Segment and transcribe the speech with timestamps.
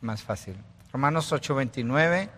[0.00, 0.56] más fácil.
[0.92, 2.28] Romanos 8:29,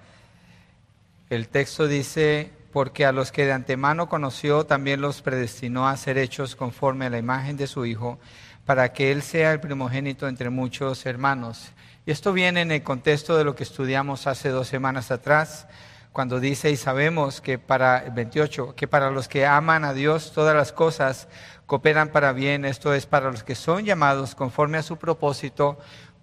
[1.30, 6.19] el texto dice, porque a los que de antemano conoció también los predestinó a ser
[6.19, 8.19] hechos conforme a la imagen de su Hijo,
[8.64, 11.72] para que Él sea el primogénito entre muchos hermanos.
[12.06, 15.66] Y esto viene en el contexto de lo que estudiamos hace dos semanas atrás,
[16.12, 20.32] cuando dice y sabemos que para el 28, que para los que aman a Dios
[20.32, 21.26] todas las cosas
[21.64, 25.79] cooperan para bien, esto es para los que son llamados conforme a su propósito,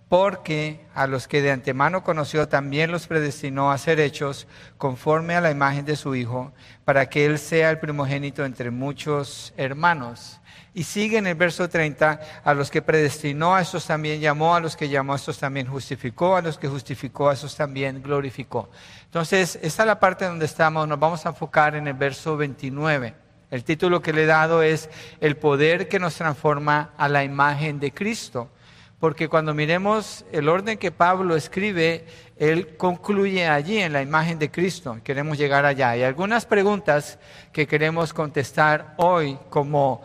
[0.09, 5.41] porque a los que de antemano conoció también los predestinó a ser hechos conforme a
[5.41, 6.51] la imagen de su Hijo,
[6.83, 10.41] para que Él sea el primogénito entre muchos hermanos.
[10.73, 14.59] Y sigue en el verso 30, a los que predestinó, a estos también llamó, a
[14.59, 18.69] los que llamó, a estos también justificó, a los que justificó, a estos también glorificó.
[19.05, 23.13] Entonces, esta es la parte donde estamos, nos vamos a enfocar en el verso 29.
[23.51, 24.89] El título que le he dado es
[25.21, 28.49] El poder que nos transforma a la imagen de Cristo.
[28.99, 32.05] Porque cuando miremos el orden que Pablo escribe,
[32.37, 34.99] él concluye allí en la imagen de Cristo.
[35.03, 35.91] Queremos llegar allá.
[35.91, 37.17] Hay algunas preguntas
[37.53, 40.03] que queremos contestar hoy como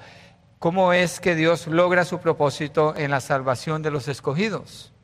[0.64, 4.94] ¿Cómo es que Dios logra su propósito en la salvación de los escogidos?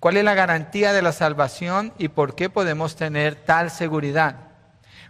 [0.00, 4.34] ¿Cuál es la garantía de la salvación y por qué podemos tener tal seguridad?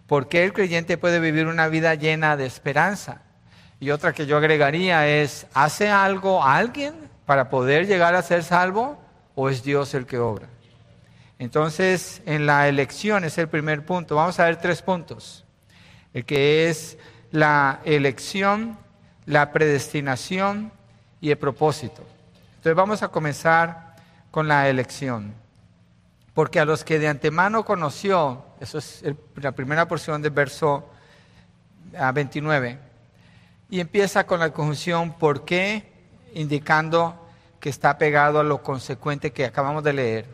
[0.07, 3.23] ¿Por qué el creyente puede vivir una vida llena de esperanza?
[3.81, 8.99] Y otra que yo agregaría es, ¿hace algo alguien para poder llegar a ser salvo
[9.35, 10.49] o es Dios el que obra?
[11.39, 14.17] Entonces, en la elección es el primer punto.
[14.17, 15.45] Vamos a ver tres puntos.
[16.13, 16.97] El que es
[17.33, 18.79] la elección
[19.27, 20.73] la predestinación
[21.21, 22.03] y el propósito.
[22.57, 23.97] Entonces vamos a comenzar
[24.31, 25.35] con la elección.
[26.35, 29.05] Porque a los que de antemano conoció, eso es
[29.37, 30.91] la primera porción del verso
[32.13, 32.79] 29,
[33.71, 35.93] y empieza con la conjunción por qué,
[36.35, 37.19] indicando
[37.61, 40.27] que está pegado a lo consecuente que acabamos de leer.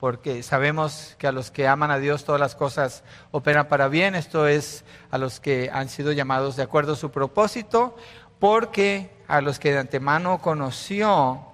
[0.00, 4.16] Porque sabemos que a los que aman a Dios todas las cosas operan para bien,
[4.16, 7.96] esto es a los que han sido llamados de acuerdo a su propósito,
[8.40, 11.46] porque a los que de antemano conoció,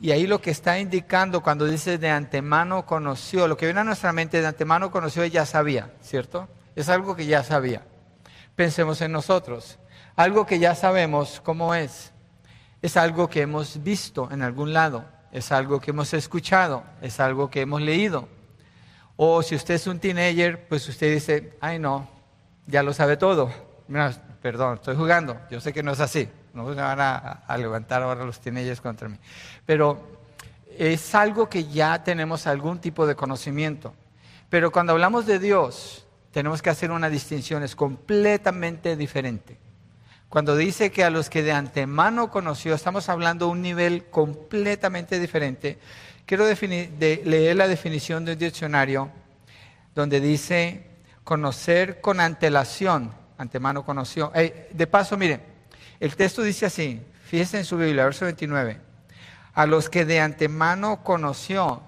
[0.00, 3.84] y ahí lo que está indicando cuando dice de antemano conoció, lo que viene a
[3.84, 6.48] nuestra mente de antemano conoció ya sabía, ¿cierto?
[6.76, 7.82] Es algo que ya sabía.
[8.54, 9.78] Pensemos en nosotros.
[10.18, 12.12] Algo que ya sabemos cómo es.
[12.82, 15.04] Es algo que hemos visto en algún lado.
[15.30, 16.82] Es algo que hemos escuchado.
[17.00, 18.28] Es algo que hemos leído.
[19.14, 22.08] O si usted es un teenager, pues usted dice, ay no,
[22.66, 23.48] ya lo sabe todo.
[23.86, 24.10] Mira,
[24.42, 28.24] perdón, estoy jugando, yo sé que no es así, no se van a, levantar ahora
[28.24, 29.18] los teenagers contra mí,
[29.64, 30.18] pero
[30.76, 33.94] es algo que ya tenemos algún tipo de conocimiento.
[34.50, 39.67] Pero cuando hablamos de Dios, tenemos que hacer una distinción, es completamente diferente.
[40.28, 45.18] Cuando dice que a los que de antemano conoció, estamos hablando de un nivel completamente
[45.18, 45.78] diferente.
[46.26, 49.10] Quiero leer la definición del diccionario
[49.94, 50.86] donde dice
[51.24, 54.30] conocer con antelación antemano conoció.
[54.34, 55.40] de paso, mire,
[55.98, 58.80] el texto dice así, fíjense en su Biblia, verso 29.
[59.54, 61.82] A los que de antemano conoció,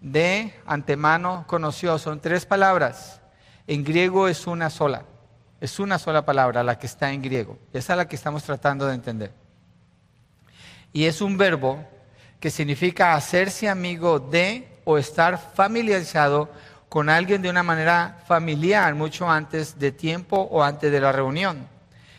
[0.00, 3.20] de antemano conoció, son tres palabras.
[3.66, 5.04] En griego es una sola,
[5.64, 7.58] es una sola palabra la que está en griego.
[7.72, 9.32] Esa es la que estamos tratando de entender.
[10.92, 11.82] Y es un verbo
[12.38, 16.50] que significa hacerse amigo de o estar familiarizado
[16.90, 21.66] con alguien de una manera familiar mucho antes de tiempo o antes de la reunión,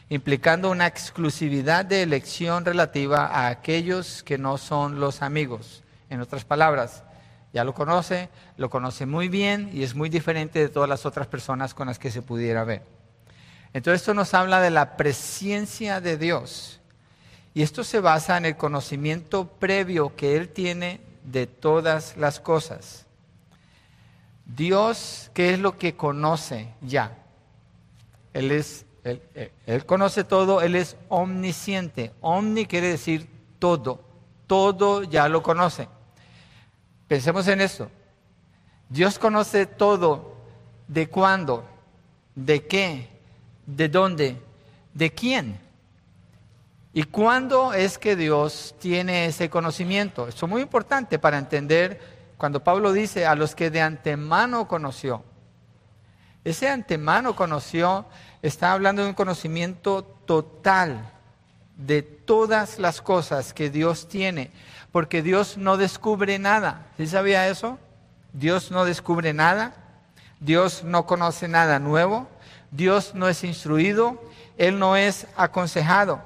[0.10, 5.84] implicando una exclusividad de elección relativa a aquellos que no son los amigos.
[6.10, 7.04] En otras palabras,
[7.54, 11.28] ya lo conoce, lo conoce muy bien y es muy diferente de todas las otras
[11.28, 12.95] personas con las que se pudiera ver.
[13.76, 16.80] Entonces esto nos habla de la presencia de Dios.
[17.54, 23.06] Y esto se basa en el conocimiento previo que Él tiene de todas las cosas.
[24.46, 27.18] Dios, ¿qué es lo que conoce ya?
[28.32, 32.14] Él es, él, conoce todo, Él es omnisciente.
[32.22, 33.28] Omni quiere decir
[33.60, 34.06] todo,
[34.48, 35.90] todo ya lo conoce.
[37.10, 37.92] Pensemos en esto.
[38.88, 40.34] Dios conoce todo.
[40.88, 41.66] ¿De cuándo?
[42.36, 43.15] ¿De qué?
[43.66, 44.42] ¿De dónde?
[44.94, 45.60] ¿De quién?
[46.94, 50.28] ¿Y cuándo es que Dios tiene ese conocimiento?
[50.28, 52.00] Eso es muy importante para entender
[52.38, 55.24] cuando Pablo dice a los que de antemano conoció,
[56.44, 58.06] ese antemano conoció
[58.42, 61.12] está hablando de un conocimiento total
[61.76, 64.52] de todas las cosas que Dios tiene,
[64.92, 66.86] porque Dios no descubre nada.
[66.98, 67.80] ¿Sí sabía eso?
[68.32, 69.74] Dios no descubre nada,
[70.40, 72.30] Dios no conoce nada nuevo,
[72.76, 74.22] Dios no es instruido,
[74.58, 76.22] Él no es aconsejado.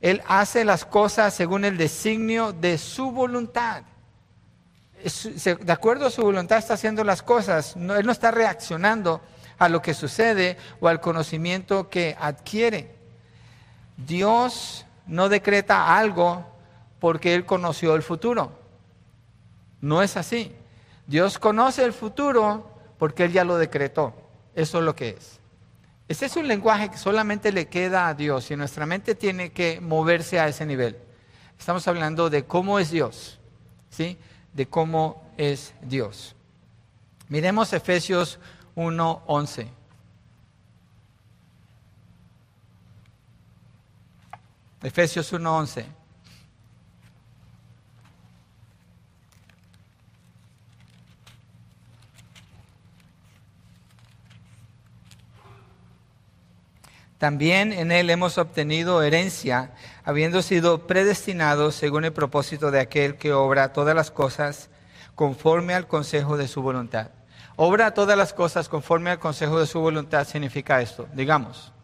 [0.00, 3.82] Él hace las cosas según el designio de su voluntad.
[5.02, 9.20] de acuerdo a su voluntad está haciendo las cosas, él no está reaccionando
[9.58, 12.94] a lo que sucede o al conocimiento que adquiere.
[13.96, 16.46] Dios no decreta algo
[16.98, 18.52] porque Él conoció el futuro.
[19.80, 20.54] No es así.
[21.06, 24.14] Dios conoce el futuro porque Él ya lo decretó.
[24.54, 25.39] Eso es lo que es.
[26.10, 29.80] Ese es un lenguaje que solamente le queda a Dios y nuestra mente tiene que
[29.80, 30.98] moverse a ese nivel.
[31.56, 33.38] Estamos hablando de cómo es Dios,
[33.90, 34.18] ¿sí?
[34.52, 36.34] De cómo es Dios.
[37.28, 38.40] Miremos Efesios
[38.74, 39.68] 1:11.
[44.82, 45.84] Efesios 1:11.
[57.20, 59.72] También en Él hemos obtenido herencia,
[60.04, 64.70] habiendo sido predestinados según el propósito de aquel que obra todas las cosas
[65.14, 67.10] conforme al consejo de su voluntad.
[67.56, 71.08] Obra todas las cosas conforme al consejo de su voluntad significa esto.
[71.12, 71.74] Digamos,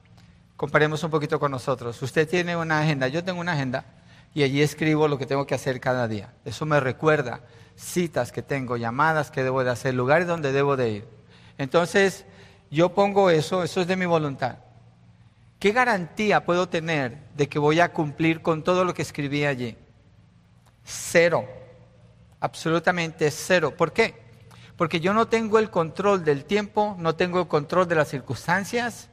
[0.57, 2.01] comparemos un poquito con nosotros.
[2.01, 3.85] Usted tiene una agenda, yo tengo una agenda
[4.33, 6.33] y allí escribo lo que tengo que hacer cada día.
[6.47, 7.41] Eso me recuerda
[7.77, 11.09] citas que tengo, llamadas que debo de hacer, lugares donde debo de ir.
[11.59, 12.25] Entonces,
[12.71, 14.61] yo pongo eso, eso es de mi voluntad.
[15.59, 19.77] ¿Qué garantía puedo tener de que voy a cumplir con todo lo que escribí allí?
[20.85, 21.47] Cero.
[22.41, 23.75] Absolutamente cero.
[23.75, 24.27] ¿Por qué?
[24.77, 29.09] Porque yo no tengo el control del tiempo, no tengo el control de las circunstancias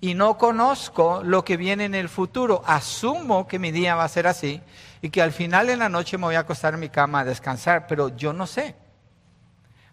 [0.00, 2.62] y no conozco lo que viene en el futuro.
[2.64, 4.62] Asumo que mi día va a ser así
[5.02, 7.24] y que al final en la noche me voy a acostar en mi cama a
[7.24, 8.76] descansar, pero yo no sé.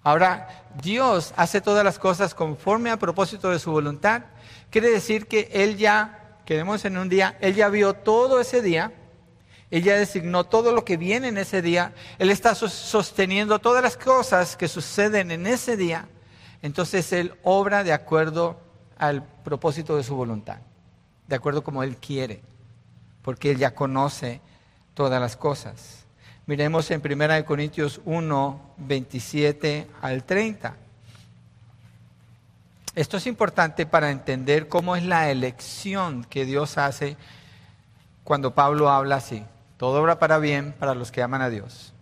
[0.04, 0.48] Ahora,
[0.82, 4.22] Dios hace todas las cosas conforme a propósito de su voluntad
[4.70, 8.92] Quiere decir que Él ya, quedemos en un día, Él ya vio todo ese día,
[9.72, 13.98] Él ya designó todo lo que viene en ese día, Él está sosteniendo todas las
[13.98, 16.08] cosas que suceden en ese día,
[16.62, 18.60] entonces Él obra de acuerdo
[18.98, 20.58] al propósito de su voluntad,
[21.28, 22.42] de acuerdo como Él quiere,
[23.22, 24.42] porque Él ya conoce
[24.94, 26.06] todas las cosas.
[26.46, 30.76] Miremos en 1 Corintios 1, 27 al 30.
[32.98, 37.16] Esto es importante para entender cómo es la elección que Dios hace
[38.24, 39.46] cuando Pablo habla así.
[39.78, 41.94] Todo obra para bien para los que aman a Dios,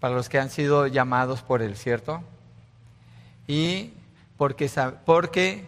[0.00, 2.22] para los que han sido llamados por Él, ¿cierto?
[3.46, 3.92] Y
[4.38, 4.70] porque,
[5.04, 5.66] porque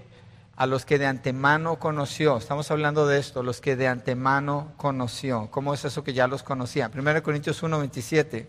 [0.56, 5.50] a los que de antemano conoció, estamos hablando de esto, los que de antemano conoció.
[5.50, 6.90] ¿Cómo es eso que ya los conocía?
[6.90, 8.48] 1 Corintios 1, 27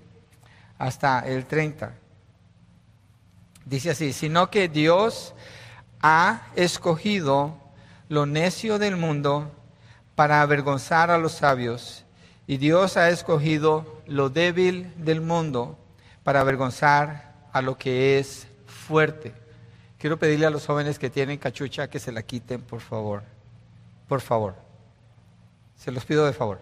[0.77, 1.91] hasta el 30.
[3.65, 5.33] Dice así, sino que Dios
[6.01, 7.57] ha escogido
[8.09, 9.51] lo necio del mundo
[10.15, 12.05] para avergonzar a los sabios,
[12.47, 15.77] y Dios ha escogido lo débil del mundo
[16.23, 19.33] para avergonzar a lo que es fuerte.
[19.97, 23.23] Quiero pedirle a los jóvenes que tienen cachucha que se la quiten, por favor.
[24.07, 24.55] Por favor.
[25.75, 26.61] Se los pido de favor.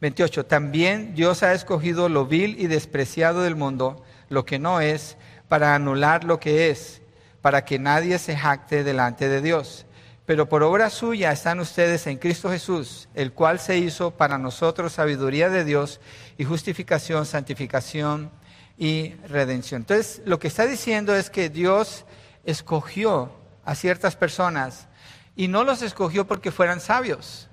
[0.00, 0.46] 28.
[0.46, 5.16] También Dios ha escogido lo vil y despreciado del mundo, lo que no es,
[5.48, 7.00] para anular lo que es
[7.42, 9.86] para que nadie se jacte delante de Dios.
[10.26, 14.92] Pero por obra suya están ustedes en Cristo Jesús, el cual se hizo para nosotros
[14.92, 16.00] sabiduría de Dios
[16.38, 18.30] y justificación, santificación
[18.78, 19.82] y redención.
[19.82, 22.04] Entonces, lo que está diciendo es que Dios
[22.44, 23.32] escogió
[23.64, 24.86] a ciertas personas
[25.34, 27.48] y no los escogió porque fueran sabios.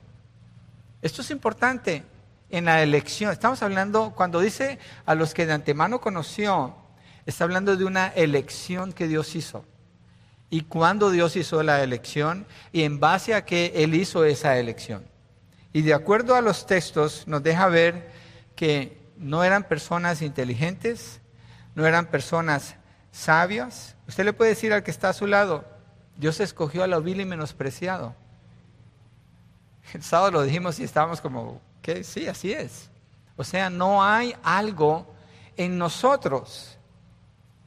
[1.02, 2.04] Esto es importante
[2.50, 3.32] en la elección.
[3.32, 6.76] Estamos hablando, cuando dice a los que de antemano conoció,
[7.26, 9.66] está hablando de una elección que Dios hizo
[10.50, 15.06] y cuándo Dios hizo la elección y en base a qué Él hizo esa elección.
[15.74, 18.12] Y de acuerdo a los textos nos deja ver
[18.56, 21.20] que no eran personas inteligentes,
[21.76, 22.76] no eran personas
[23.12, 23.96] sabias.
[24.08, 25.66] Usted le puede decir al que está a su lado,
[26.16, 28.16] Dios escogió a lo vil y menospreciado.
[29.94, 32.04] El sábado lo dijimos y estábamos como, ¿qué?
[32.04, 32.90] Sí, así es.
[33.36, 35.14] O sea, no hay algo
[35.56, 36.77] en nosotros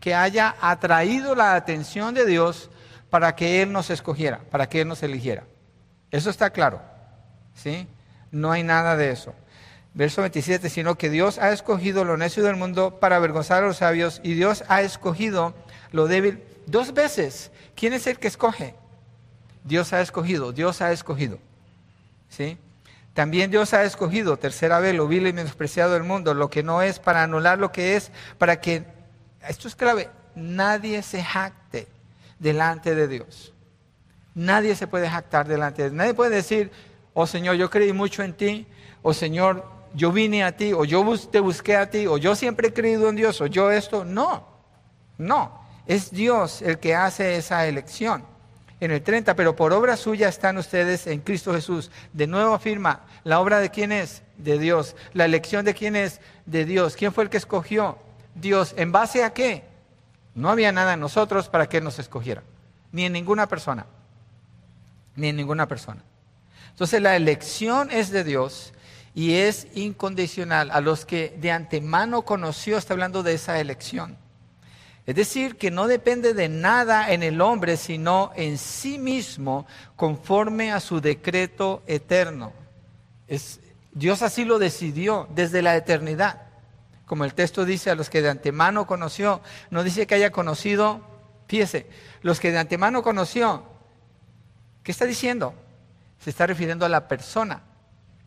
[0.00, 2.70] que haya atraído la atención de Dios
[3.10, 5.44] para que Él nos escogiera, para que Él nos eligiera.
[6.10, 6.80] Eso está claro.
[7.54, 7.86] ¿Sí?
[8.32, 9.34] No hay nada de eso.
[9.92, 13.78] Verso 27, sino que Dios ha escogido lo necio del mundo para avergonzar a los
[13.78, 15.54] sabios y Dios ha escogido
[15.92, 17.50] lo débil dos veces.
[17.74, 18.74] ¿Quién es el que escoge?
[19.64, 21.38] Dios ha escogido, Dios ha escogido.
[22.28, 22.56] ¿Sí?
[23.14, 26.80] También Dios ha escogido, tercera vez, lo vil y menospreciado del mundo, lo que no
[26.80, 28.84] es para anular lo que es, para que
[29.48, 31.88] esto es clave, nadie se jacte
[32.38, 33.52] delante de Dios.
[34.34, 35.96] Nadie se puede jactar delante de Dios.
[35.96, 36.70] Nadie puede decir,
[37.14, 38.66] oh Señor, yo creí mucho en ti,
[39.02, 42.34] o oh Señor, yo vine a ti, o yo te busqué a ti, o yo
[42.34, 44.04] siempre he creído en Dios, o yo esto.
[44.04, 44.46] No,
[45.18, 45.60] no.
[45.86, 48.24] Es Dios el que hace esa elección.
[48.78, 51.90] En el 30, pero por obra suya están ustedes en Cristo Jesús.
[52.12, 54.22] De nuevo afirma, ¿la obra de quién es?
[54.38, 54.96] De Dios.
[55.12, 56.20] ¿La elección de quién es?
[56.46, 56.96] De Dios.
[56.96, 57.98] ¿Quién fue el que escogió?
[58.34, 58.74] Dios.
[58.76, 59.64] ¿En base a qué?
[60.34, 62.42] No había nada en nosotros para que nos escogiera.
[62.92, 63.86] Ni en ninguna persona.
[65.16, 66.02] Ni en ninguna persona.
[66.70, 68.72] Entonces la elección es de Dios
[69.14, 70.70] y es incondicional.
[70.70, 74.16] A los que de antemano conoció, está hablando de esa elección.
[75.06, 80.72] Es decir, que no depende de nada en el hombre, sino en sí mismo, conforme
[80.72, 82.52] a su decreto eterno.
[83.92, 86.42] Dios así lo decidió desde la eternidad.
[87.10, 89.40] Como el texto dice, a los que de antemano conoció,
[89.70, 91.00] no dice que haya conocido,
[91.48, 91.88] fíjese,
[92.22, 93.64] los que de antemano conoció,
[94.84, 95.52] ¿qué está diciendo?
[96.20, 97.62] Se está refiriendo a la persona.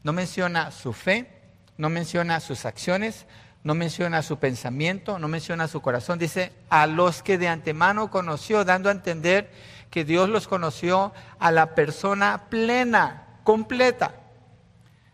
[0.04, 1.32] No menciona su fe,
[1.78, 3.26] no menciona sus acciones,
[3.64, 8.66] no menciona su pensamiento, no menciona su corazón, dice a los que de antemano conoció,
[8.66, 9.50] dando a entender
[9.92, 14.14] que Dios los conoció a la persona plena, completa.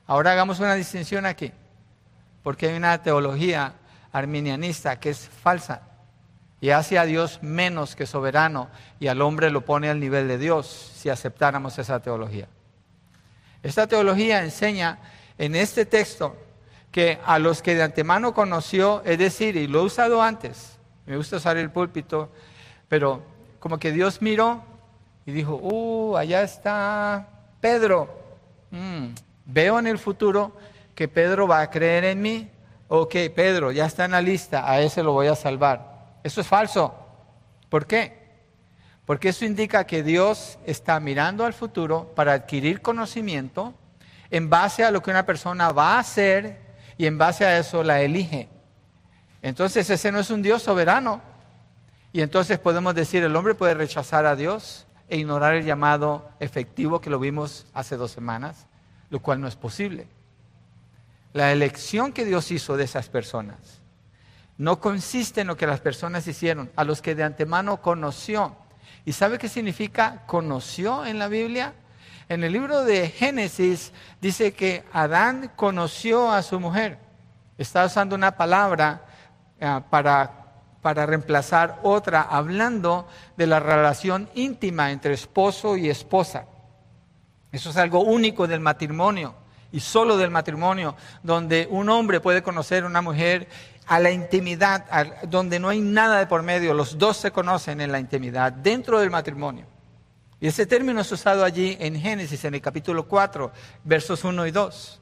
[0.08, 1.54] Ahora hagamos una distinción aquí,
[2.44, 3.74] porque hay una teología
[4.12, 5.82] arminianista que es falsa
[6.62, 8.70] y hace a Dios menos que soberano
[9.00, 12.48] y al hombre lo pone al nivel de Dios si aceptáramos esa teología.
[13.64, 15.00] Esta teología enseña
[15.38, 16.36] en este texto
[16.92, 21.18] que a los que de antemano conoció, es decir, y lo he usado antes, me
[21.18, 22.30] gusta usar el púlpito,
[22.88, 23.24] pero
[23.60, 24.64] como que Dios miró
[25.26, 27.28] y dijo, uh, allá está
[27.62, 28.10] Pedro.
[28.72, 29.08] Mm,
[29.46, 30.54] veo en el futuro
[31.00, 32.52] que Pedro va a creer en mí.
[32.90, 36.18] Ok, Pedro, ya está en la lista, a ese lo voy a salvar.
[36.26, 36.94] Eso es falso.
[37.70, 38.20] ¿Por qué?
[39.06, 43.74] Porque eso indica que Dios está mirando al futuro para adquirir conocimiento
[44.30, 46.60] en base a lo que una persona va a hacer
[46.98, 48.50] y en base a eso la elige.
[49.42, 51.22] Entonces ese no es un Dios soberano.
[52.12, 57.00] Y entonces podemos decir, el hombre puede rechazar a Dios e ignorar el llamado efectivo
[57.00, 58.68] que lo vimos hace dos semanas,
[59.10, 60.19] lo cual no es posible.
[61.34, 63.82] La elección que Dios hizo de esas personas
[64.58, 68.58] no consiste en lo que las personas hicieron, a los que de antemano conoció.
[69.06, 71.74] ¿Y sabe qué significa conoció en la Biblia?
[72.28, 77.00] En el libro de Génesis dice que Adán conoció a su mujer.
[77.58, 79.06] Está usando una palabra
[79.60, 83.08] eh, para, para reemplazar otra, hablando
[83.38, 86.46] de la relación íntima entre esposo y esposa.
[87.52, 89.39] Eso es algo único del matrimonio
[89.72, 93.48] y solo del matrimonio, donde un hombre puede conocer a una mujer
[93.88, 94.86] a la intimidad,
[95.24, 99.00] donde no hay nada de por medio, los dos se conocen en la intimidad dentro
[99.00, 99.66] del matrimonio.
[100.40, 103.52] Y ese término es usado allí en Génesis, en el capítulo 4,
[103.84, 105.02] versos 1 y 2.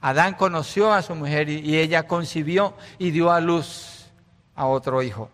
[0.00, 4.10] Adán conoció a su mujer y, ella concibió y dio a luz
[4.56, 5.30] a otro hijo.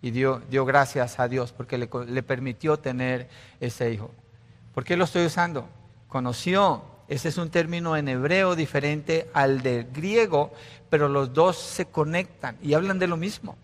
[0.00, 3.28] Y dio, dio gracias a Dios porque le, le permitió tener
[3.58, 4.12] ese hijo.
[4.72, 5.68] ¿Por qué lo estoy usando?
[6.06, 10.52] Conoció, ese es un término en hebreo diferente al del griego,
[10.90, 13.56] pero los dos se conectan y hablan de lo mismo.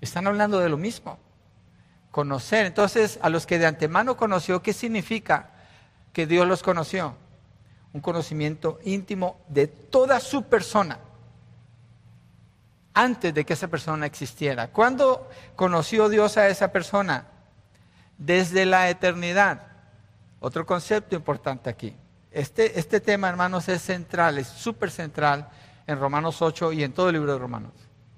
[0.00, 1.18] Están hablando de lo mismo
[2.10, 2.64] conocer.
[2.64, 5.50] Entonces, a los que de antemano conoció, ¿qué significa
[6.14, 7.14] que Dios los conoció?
[7.92, 10.98] Un conocimiento íntimo de toda su persona,
[12.94, 14.68] antes de que esa persona existiera.
[14.68, 17.26] ¿Cuándo conoció Dios a esa persona?
[18.16, 19.66] Desde la eternidad.
[20.40, 21.94] Otro concepto importante aquí.
[22.36, 25.48] Este, este tema, hermanos, es central, es súper central
[25.86, 27.72] en Romanos 8 y en todo el libro de Romanos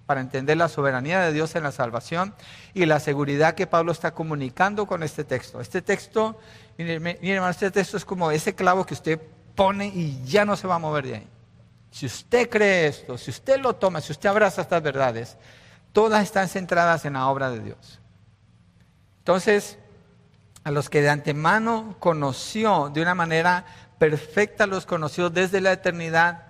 [0.07, 2.35] para entender la soberanía de Dios en la salvación
[2.75, 5.61] y la seguridad que Pablo está comunicando con este texto.
[5.61, 6.37] Este texto,
[6.77, 9.21] miren, hermano, este texto es como ese clavo que usted
[9.55, 11.29] pone y ya no se va a mover de ahí.
[11.93, 15.37] Si usted cree esto, si usted lo toma, si usted abraza estas verdades,
[15.93, 18.01] todas están centradas en la obra de Dios.
[19.19, 19.79] Entonces,
[20.65, 23.65] a los que de antemano conoció de una manera
[23.99, 26.45] perfecta, los conoció desde la eternidad,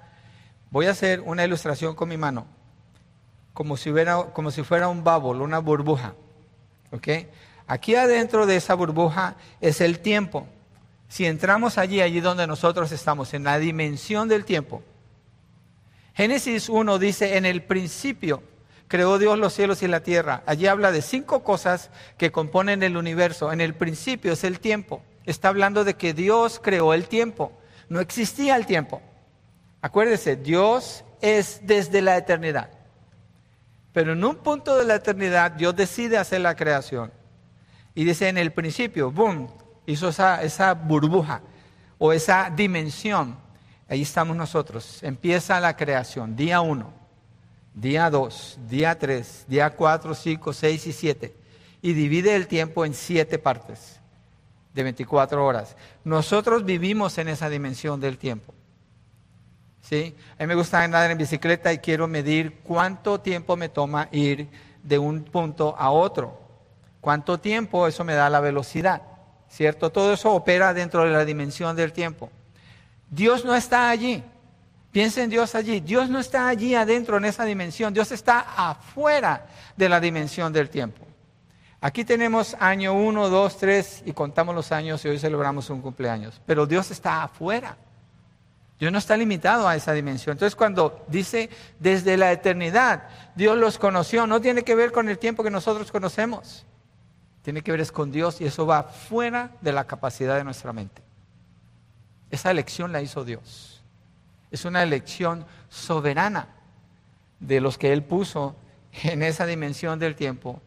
[0.71, 2.47] voy a hacer una ilustración con mi mano
[3.59, 3.93] como si,
[4.35, 6.15] como si fuera un bubble, una burbuja.
[7.67, 10.47] Aquí adentro de esa burbuja es el tiempo.
[11.09, 14.85] Si entramos allí, allí donde nosotros estamos, en la dimensión del tiempo.
[16.15, 18.45] Génesis 1 dice, en el principio
[18.89, 20.43] creó Dios los cielos y la tierra.
[20.47, 23.53] Allí habla de cinco cosas que componen el universo.
[23.53, 25.03] En el principio es el tiempo.
[25.25, 27.53] Está hablando de que Dios creó el tiempo.
[27.89, 29.01] No existía el tiempo.
[29.81, 32.71] Acuérdese, Dios es desde la eternidad.
[33.93, 37.13] Pero en un punto de la eternidad Dios decide hacer la creación.
[37.95, 39.49] Y dice en el principio, boom,
[39.87, 41.43] hizo esa, esa burbuja
[41.99, 43.37] o esa dimensión
[43.89, 45.03] Ahí estamos nosotros.
[45.03, 46.93] Empieza la creación, día 1,
[47.81, 51.35] día 2, día 3, día 4, 5, 6 y 7.
[51.81, 54.01] Y divide el tiempo en siete partes
[54.75, 55.77] de 24 horas.
[56.05, 58.53] Nosotros vivimos en esa dimensión del tiempo.
[59.81, 60.15] ¿Sí?
[60.39, 64.49] A mí me gusta andar en bicicleta y quiero medir cuánto tiempo me toma ir
[64.83, 66.39] de un punto a otro.
[67.01, 67.87] ¿Cuánto tiempo?
[67.87, 69.03] Eso me da la velocidad.
[69.49, 69.91] ¿Cierto?
[69.91, 72.29] Todo eso opera dentro de la dimensión del tiempo.
[73.09, 74.23] Dios no está allí.
[74.91, 75.81] Piensa en Dios allí.
[75.81, 77.93] Dios no está allí adentro en esa dimensión.
[77.93, 81.07] Dios está afuera de la dimensión del tiempo.
[81.81, 86.41] Aquí tenemos año 1, 2, 3 y contamos los años y hoy celebramos un cumpleaños.
[86.45, 87.77] Pero Dios está afuera.
[88.79, 90.35] Dios no está limitado a esa dimensión.
[90.35, 95.19] Entonces cuando dice desde la eternidad, Dios los conoció, no tiene que ver con el
[95.19, 96.65] tiempo que nosotros conocemos.
[97.43, 101.03] Tiene que ver con Dios y eso va fuera de la capacidad de nuestra mente.
[102.31, 103.68] Esa elección la hizo Dios.
[104.51, 106.49] Es una elección soberana
[107.41, 108.57] de los que Él puso
[109.05, 110.61] en esa dimensión del tiempo,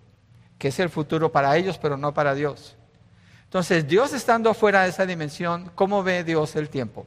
[0.58, 2.76] que es el futuro para ellos, pero no para Dios.
[3.44, 7.06] Entonces, Dios estando fuera de esa dimensión, ¿cómo ve Dios el tiempo?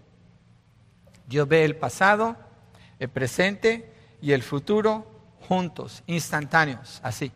[1.27, 2.37] Dios ve el pasado,
[2.99, 3.91] el presente
[4.21, 5.07] y el futuro
[5.49, 7.33] juntos, instantáneos, así.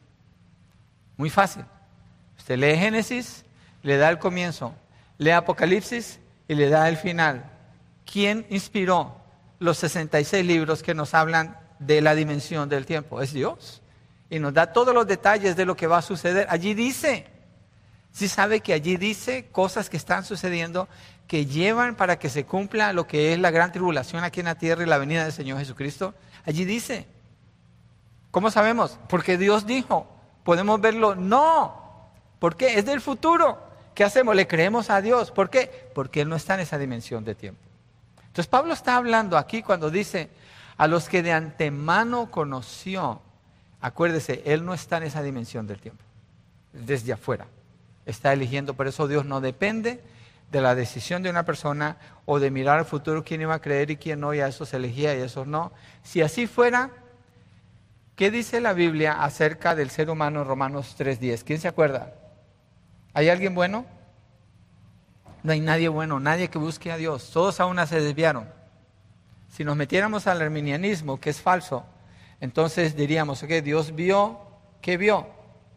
[1.16, 1.64] Muy fácil.
[2.36, 3.44] Usted lee Génesis,
[3.82, 4.74] le da el comienzo,
[5.18, 7.44] lee Apocalipsis y le da el final.
[8.10, 9.16] ¿Quién inspiró
[9.58, 13.20] los 66 libros que nos hablan de la dimensión del tiempo?
[13.20, 13.82] Es Dios.
[14.30, 16.46] Y nos da todos los detalles de lo que va a suceder.
[16.50, 17.26] Allí dice,
[18.12, 20.88] si sabe que allí dice cosas que están sucediendo
[21.26, 24.54] que llevan para que se cumpla lo que es la gran tribulación aquí en la
[24.56, 26.14] tierra y la venida del Señor Jesucristo?
[26.44, 27.06] Allí dice.
[28.30, 28.98] ¿Cómo sabemos?
[29.08, 30.06] Porque Dios dijo.
[30.44, 31.14] ¿Podemos verlo?
[31.14, 32.10] No.
[32.38, 32.78] ¿Por qué?
[32.78, 33.58] Es del futuro.
[33.94, 34.36] ¿Qué hacemos?
[34.36, 35.30] Le creemos a Dios.
[35.30, 35.90] ¿Por qué?
[35.94, 37.67] Porque Él no está en esa dimensión de tiempo.
[38.38, 40.30] Entonces Pablo está hablando aquí cuando dice,
[40.76, 43.20] a los que de antemano conoció,
[43.80, 46.04] acuérdese, Él no está en esa dimensión del tiempo,
[46.72, 47.48] desde afuera.
[48.06, 50.00] Está eligiendo, por eso Dios no depende
[50.52, 51.96] de la decisión de una persona
[52.26, 54.72] o de mirar al futuro quién iba a creer y quién no, y a esos
[54.72, 55.72] elegía y a esos no.
[56.04, 56.90] Si así fuera,
[58.14, 61.42] ¿qué dice la Biblia acerca del ser humano en Romanos 3.10?
[61.42, 62.14] ¿Quién se acuerda?
[63.14, 63.97] ¿Hay alguien bueno?
[65.42, 67.30] No hay nadie bueno, nadie que busque a Dios.
[67.32, 68.48] Todos aún se desviaron.
[69.48, 71.84] Si nos metiéramos al arminianismo, que es falso,
[72.40, 74.40] entonces diríamos que Dios vio,
[74.80, 75.26] ¿qué vio?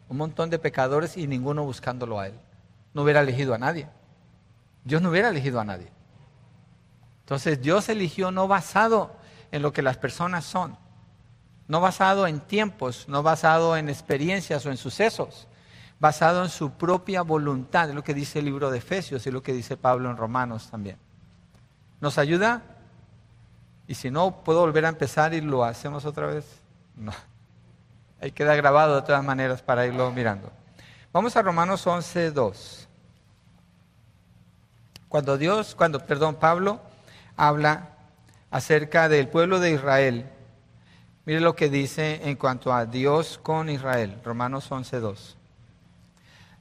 [0.08, 2.34] Un montón de pecadores y ninguno buscándolo a Él.
[2.92, 3.88] No hubiera elegido a nadie.
[4.84, 5.88] Dios no hubiera elegido a nadie.
[7.20, 9.16] Entonces Dios eligió no basado
[9.52, 10.76] en lo que las personas son,
[11.68, 15.46] no basado en tiempos, no basado en experiencias o en sucesos,
[16.02, 19.40] basado en su propia voluntad, es lo que dice el libro de Efesios y lo
[19.40, 20.96] que dice Pablo en Romanos también.
[22.00, 22.60] ¿Nos ayuda?
[23.86, 26.60] Y si no, ¿puedo volver a empezar y lo hacemos otra vez?
[26.96, 27.12] No.
[28.20, 30.50] Ahí queda grabado de todas maneras para irlo mirando.
[31.12, 32.88] Vamos a Romanos 11, 2.
[35.08, 36.80] Cuando Dios, cuando, perdón, Pablo
[37.36, 37.90] habla
[38.50, 40.28] acerca del pueblo de Israel,
[41.26, 45.36] mire lo que dice en cuanto a Dios con Israel, Romanos 11, 2.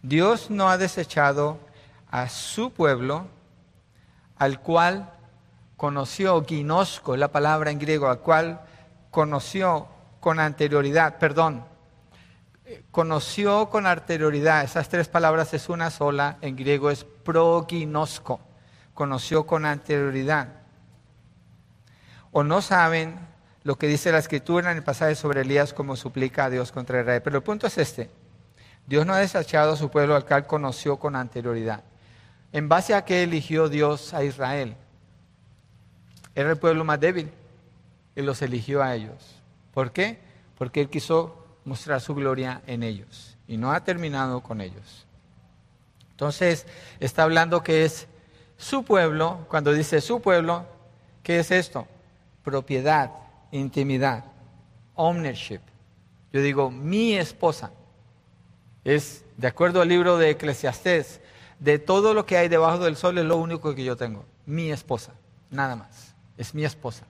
[0.03, 1.59] Dios no ha desechado
[2.09, 3.27] a su pueblo,
[4.37, 5.11] al cual
[5.77, 8.61] conoció, ginosco, la palabra en griego, al cual
[9.11, 9.87] conoció
[10.19, 11.65] con anterioridad, perdón,
[12.91, 18.39] conoció con anterioridad, esas tres palabras es una sola, en griego es proginosco,
[18.93, 20.49] conoció con anterioridad.
[22.31, 23.19] O no saben
[23.63, 27.01] lo que dice la escritura en el pasaje sobre Elías como suplica a Dios contra
[27.01, 27.21] Israel.
[27.21, 28.09] Pero el punto es este.
[28.91, 31.81] Dios no ha desechado a su pueblo al cual conoció con anterioridad.
[32.51, 34.75] ¿En base a qué eligió Dios a Israel?
[36.35, 37.31] Era el pueblo más débil
[38.17, 39.37] y los eligió a ellos.
[39.73, 40.19] ¿Por qué?
[40.57, 45.05] Porque Él quiso mostrar su gloria en ellos y no ha terminado con ellos.
[46.09, 46.65] Entonces,
[46.99, 48.07] está hablando que es
[48.57, 50.65] su pueblo, cuando dice su pueblo,
[51.23, 51.87] ¿qué es esto?
[52.43, 53.09] Propiedad,
[53.51, 54.25] intimidad,
[54.95, 55.61] ownership.
[56.33, 57.71] Yo digo, mi esposa.
[58.83, 61.21] Es, de acuerdo al libro de Eclesiastés,
[61.59, 64.25] de todo lo que hay debajo del sol es lo único que yo tengo.
[64.45, 65.11] Mi esposa,
[65.49, 66.15] nada más.
[66.37, 67.05] Es mi esposa.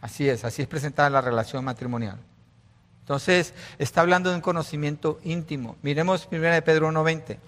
[0.00, 2.18] Así es, así es presentada la relación matrimonial.
[3.00, 5.76] Entonces, está hablando de un conocimiento íntimo.
[5.82, 7.38] Miremos 1 de Pedro 1.20.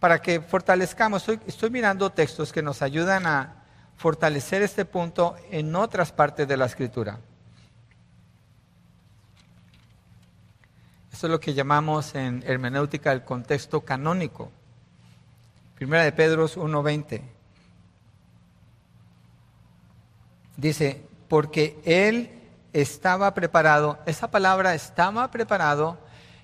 [0.00, 3.62] Para que fortalezcamos, estoy, estoy mirando textos que nos ayudan a
[3.96, 7.18] fortalecer este punto en otras partes de la escritura.
[11.12, 14.50] Esto es lo que llamamos en hermenéutica el contexto canónico.
[15.74, 17.22] Primera de Pedro 1.20.
[20.56, 22.30] Dice, porque Él
[22.72, 25.98] estaba preparado, esa palabra estaba preparado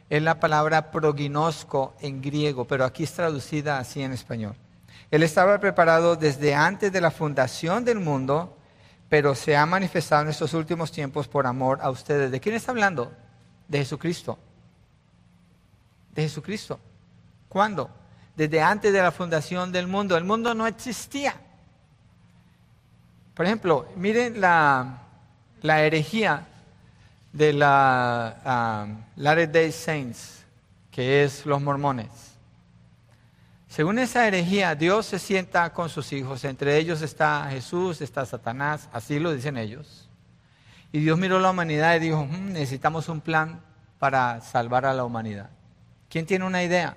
[0.08, 4.54] es la palabra proginosco en griego, pero aquí es traducida así en español.
[5.10, 8.56] Él estaba preparado desde antes de la fundación del mundo,
[9.08, 12.30] pero se ha manifestado en estos últimos tiempos por amor a ustedes.
[12.30, 13.12] ¿De quién está hablando?
[13.68, 14.38] De Jesucristo.
[16.16, 16.80] De Jesucristo.
[17.48, 17.90] ¿Cuándo?
[18.34, 20.16] Desde antes de la fundación del mundo.
[20.16, 21.36] El mundo no existía.
[23.34, 25.02] Por ejemplo, miren la,
[25.62, 26.46] la herejía
[27.32, 30.44] de la um, Latter Day Saints,
[30.90, 32.08] que es los mormones.
[33.68, 38.88] Según esa herejía, Dios se sienta con sus hijos, entre ellos está Jesús, está Satanás,
[38.90, 40.08] así lo dicen ellos.
[40.92, 43.60] Y Dios miró la humanidad y dijo, hmm, necesitamos un plan
[43.98, 45.50] para salvar a la humanidad.
[46.16, 46.96] ¿Quién tiene una idea?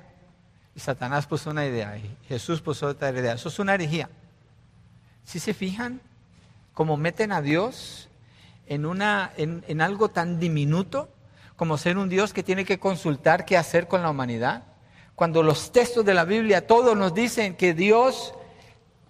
[0.73, 3.33] Y Satanás puso una idea y Jesús puso otra idea.
[3.33, 4.09] Eso es una herejía.
[5.25, 5.99] Si se fijan,
[6.73, 8.07] cómo meten a Dios
[8.65, 11.09] en, una, en, algo tan diminuto
[11.57, 14.63] como ser un Dios que tiene que consultar qué hacer con la humanidad.
[15.15, 18.33] Cuando los textos de la Biblia todos nos dicen que Dios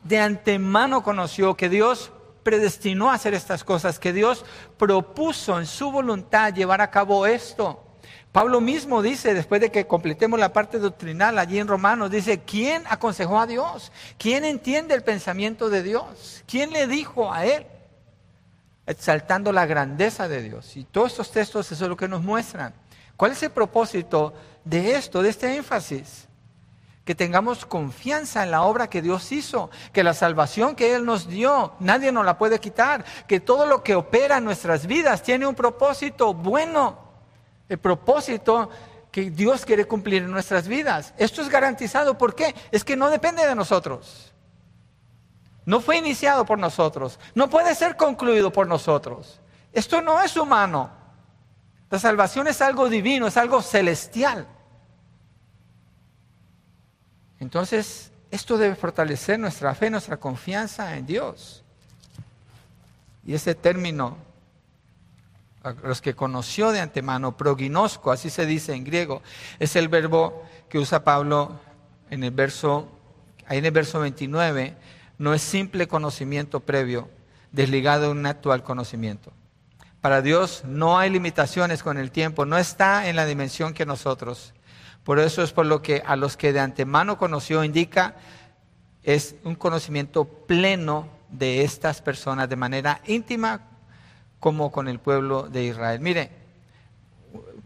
[0.06, 4.43] de antemano conoció, que Dios predestinó a hacer estas cosas, que Dios
[4.76, 7.86] propuso en su voluntad llevar a cabo esto.
[8.32, 12.84] Pablo mismo dice, después de que completemos la parte doctrinal allí en Romanos, dice, ¿quién
[12.88, 13.92] aconsejó a Dios?
[14.18, 16.44] ¿Quién entiende el pensamiento de Dios?
[16.46, 17.65] ¿Quién le dijo a él?
[18.89, 20.76] exaltando la grandeza de Dios.
[20.76, 22.74] Y todos estos textos eso es lo que nos muestran.
[23.15, 24.34] ¿Cuál es el propósito
[24.65, 26.28] de esto, de este énfasis?
[27.06, 31.28] Que tengamos confianza en la obra que Dios hizo, que la salvación que Él nos
[31.28, 35.46] dio, nadie nos la puede quitar, que todo lo que opera en nuestras vidas tiene
[35.46, 37.09] un propósito bueno,
[37.69, 38.69] el propósito
[39.12, 41.13] que Dios quiere cumplir en nuestras vidas.
[41.17, 42.53] Esto es garantizado, ¿por qué?
[42.71, 44.34] Es que no depende de nosotros.
[45.65, 47.19] No fue iniciado por nosotros.
[47.36, 49.39] No puede ser concluido por nosotros.
[49.71, 50.91] Esto no es humano.
[51.89, 54.47] La salvación es algo divino, es algo celestial.
[57.39, 61.63] Entonces, esto debe fortalecer nuestra fe, nuestra confianza en Dios.
[63.25, 64.17] Y ese término,
[65.84, 69.22] los que conoció de antemano, proginosco, así se dice en griego,
[69.60, 71.60] es el verbo que usa Pablo
[72.10, 72.89] en el verso,
[73.45, 74.76] ahí en el verso 29,
[75.17, 77.10] no es simple conocimiento previo
[77.52, 79.34] desligado de un actual conocimiento.
[80.02, 84.54] Para Dios no hay limitaciones con el tiempo, no está en la dimensión que nosotros.
[85.04, 88.15] Por eso es por lo que a los que de antemano conoció indica
[89.04, 93.68] es un conocimiento pleno de estas personas de manera íntima
[94.39, 95.99] como con el pueblo de Israel.
[95.99, 96.32] Mire,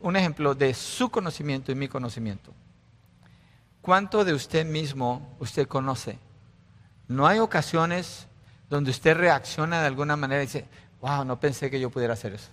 [0.01, 2.53] un ejemplo de su conocimiento y mi conocimiento.
[3.81, 6.19] ¿Cuánto de usted mismo usted conoce?
[7.07, 8.27] No hay ocasiones
[8.69, 10.65] donde usted reacciona de alguna manera y dice,
[11.01, 12.49] wow, no pensé que yo pudiera hacer eso.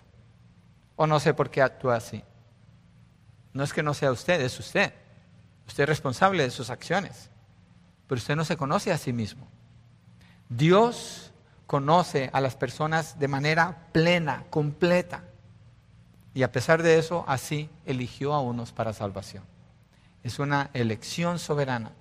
[0.97, 2.23] O no sé por qué actúa así.
[3.53, 4.93] No es que no sea usted, es usted.
[5.67, 7.31] Usted es responsable de sus acciones.
[8.07, 9.49] Pero usted no se conoce a sí mismo.
[10.49, 11.30] Dios
[11.71, 15.23] conoce a las personas de manera plena, completa.
[16.35, 19.45] Y a pesar de eso, así eligió a unos para salvación.
[20.25, 21.93] Es una elección soberana.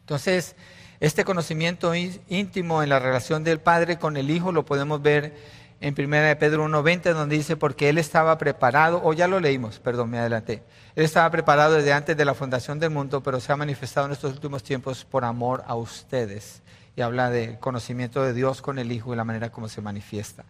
[0.00, 0.54] Entonces,
[1.00, 5.34] este conocimiento íntimo en la relación del Padre con el Hijo lo podemos ver
[5.80, 10.10] en 1 Pedro 1.20, donde dice, porque Él estaba preparado, o ya lo leímos, perdón,
[10.10, 10.62] me adelanté.
[10.94, 14.12] Él estaba preparado desde antes de la fundación del mundo, pero se ha manifestado en
[14.12, 16.62] estos últimos tiempos por amor a ustedes.
[16.96, 20.44] Y habla del conocimiento de Dios con el Hijo y la manera como se manifiesta.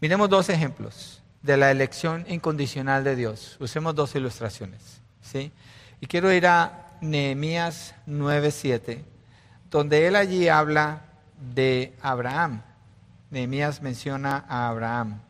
[0.00, 3.56] Miremos dos ejemplos de la elección incondicional de Dios.
[3.60, 5.00] Usemos dos ilustraciones.
[5.22, 5.52] ¿sí?
[6.00, 9.02] Y quiero ir a Nehemías 9:7,
[9.70, 11.02] donde él allí habla
[11.54, 12.62] de Abraham.
[13.30, 15.20] Nehemías menciona a Abraham.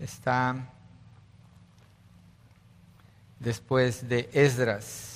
[0.00, 0.56] Está
[3.38, 5.09] después de Esdras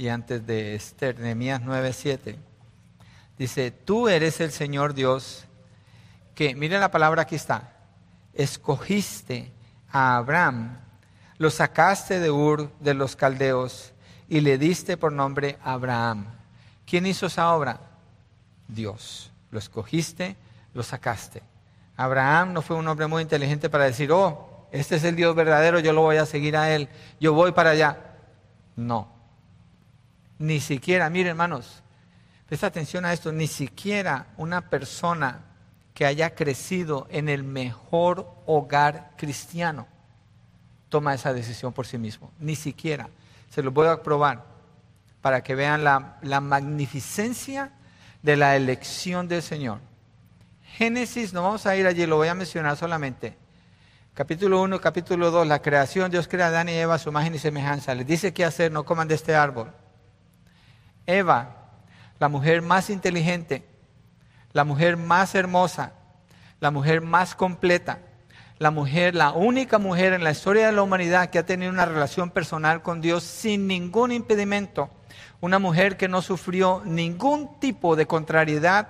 [0.00, 2.34] y antes de Esther, Nehemías 9:7.
[3.36, 5.44] Dice, tú eres el Señor Dios
[6.34, 7.74] que, miren la palabra aquí está,
[8.32, 9.52] escogiste
[9.92, 10.78] a Abraham,
[11.36, 13.92] lo sacaste de Ur de los caldeos
[14.26, 16.28] y le diste por nombre Abraham.
[16.86, 17.78] ¿Quién hizo esa obra?
[18.68, 19.30] Dios.
[19.50, 20.34] Lo escogiste,
[20.72, 21.42] lo sacaste.
[21.98, 25.78] Abraham no fue un hombre muy inteligente para decir, oh, este es el Dios verdadero,
[25.78, 26.88] yo lo voy a seguir a él,
[27.20, 27.98] yo voy para allá.
[28.76, 29.19] No.
[30.40, 31.84] Ni siquiera, miren hermanos,
[32.48, 35.44] presta atención a esto, ni siquiera una persona
[35.94, 39.86] que haya crecido en el mejor hogar cristiano
[40.90, 43.08] toma esa decisión por sí mismo, ni siquiera.
[43.48, 44.44] Se los voy a probar
[45.22, 47.72] para que vean la, magnificencia
[48.22, 49.78] de la elección del Señor.
[50.76, 53.36] Génesis, no vamos a ir allí, lo voy a mencionar solamente.
[54.14, 57.38] Capítulo 1, capítulo 2, la creación, Dios crea a Adán y Eva su imagen y
[57.38, 57.94] semejanza.
[57.94, 59.72] Les dice qué hacer, no coman de este árbol.
[61.16, 61.56] Eva,
[62.18, 63.66] la mujer más inteligente,
[64.52, 65.92] la mujer más hermosa,
[66.60, 68.00] la mujer más completa,
[68.58, 71.86] la mujer, la única mujer en la historia de la humanidad que ha tenido una
[71.86, 74.90] relación personal con Dios sin ningún impedimento,
[75.40, 78.88] una mujer que no sufrió ningún tipo de contrariedad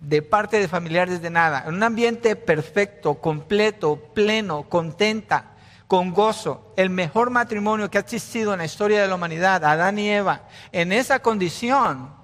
[0.00, 5.53] de parte de familiares de nada, en un ambiente perfecto, completo, pleno, contenta,
[5.86, 9.98] con gozo, el mejor matrimonio que ha existido en la historia de la humanidad, Adán
[9.98, 10.42] y Eva,
[10.72, 12.14] en esa condición,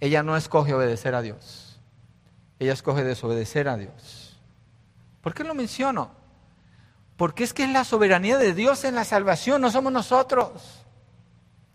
[0.00, 1.78] ella no escoge obedecer a Dios,
[2.58, 4.38] ella escoge desobedecer a Dios.
[5.20, 6.10] ¿Por qué lo menciono?
[7.16, 10.80] Porque es que es la soberanía de Dios en la salvación, no somos nosotros,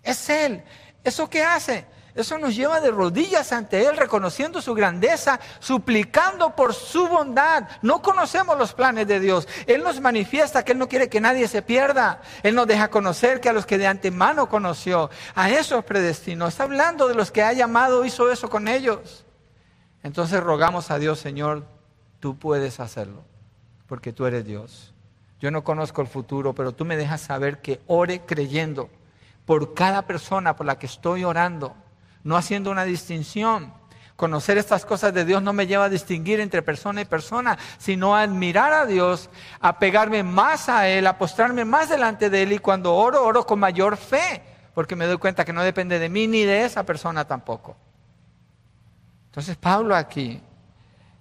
[0.01, 0.63] es Él.
[1.03, 1.85] ¿Eso qué hace?
[2.15, 7.67] Eso nos lleva de rodillas ante Él, reconociendo su grandeza, suplicando por su bondad.
[7.81, 9.49] No conocemos los planes de Dios.
[9.67, 12.21] Él nos manifiesta que Él no quiere que nadie se pierda.
[12.41, 16.47] Él nos deja conocer que a los que de antemano conoció, a esos predestinó.
[16.47, 19.25] Está hablando de los que ha llamado, hizo eso con ellos.
[20.01, 21.65] Entonces rogamos a Dios, Señor,
[22.21, 23.25] tú puedes hacerlo,
[23.87, 24.93] porque tú eres Dios.
[25.41, 28.89] Yo no conozco el futuro, pero tú me dejas saber que ore creyendo
[29.45, 31.75] por cada persona por la que estoy orando
[32.25, 33.71] no haciendo una distinción.
[34.15, 38.15] Conocer estas cosas de Dios no me lleva a distinguir entre persona y persona, sino
[38.15, 42.53] a admirar a Dios, a pegarme más a Él, a postrarme más delante de Él
[42.53, 44.41] y cuando oro, oro con mayor fe,
[44.73, 47.77] porque me doy cuenta que no depende de mí ni de esa persona tampoco.
[49.27, 50.41] Entonces Pablo aquí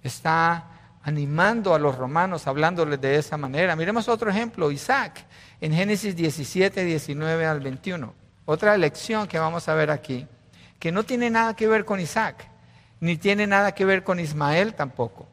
[0.02, 0.70] está
[1.02, 3.76] animando a los romanos, hablándoles de esa manera.
[3.76, 5.26] Miremos otro ejemplo, Isaac,
[5.60, 8.14] en Génesis 17, 19 al 21.
[8.46, 10.26] Otra lección que vamos a ver aquí
[10.78, 12.48] que no tiene nada que ver con Isaac,
[13.00, 15.28] ni tiene nada que ver con Ismael tampoco.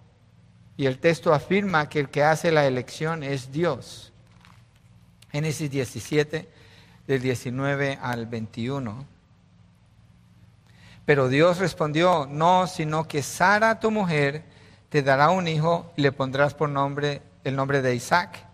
[0.77, 4.11] Y el texto afirma que el que hace la elección es Dios.
[5.31, 6.49] Génesis 17,
[7.07, 9.05] del 19 al 21.
[11.05, 14.43] Pero Dios respondió, no, sino que Sara, tu mujer,
[14.89, 18.45] te dará un hijo y le pondrás por nombre el nombre de Isaac.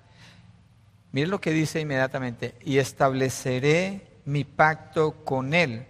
[1.12, 5.86] Miren lo que dice inmediatamente, y estableceré mi pacto con él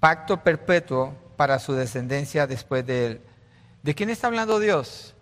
[0.00, 3.20] pacto perpetuo para su descendencia después de él.
[3.82, 5.14] ¿De quién está hablando Dios?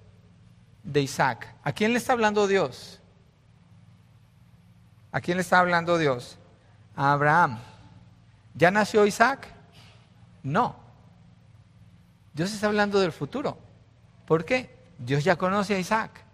[0.84, 1.54] De Isaac.
[1.62, 3.00] ¿A quién le está hablando Dios?
[5.10, 6.38] ¿A quién le está hablando Dios?
[6.96, 7.58] A Abraham.
[8.54, 9.48] ¿Ya nació Isaac?
[10.42, 10.76] No.
[12.32, 13.58] Dios está hablando del futuro.
[14.26, 14.76] ¿Por qué?
[14.98, 16.24] Dios ya conoce a Isaac.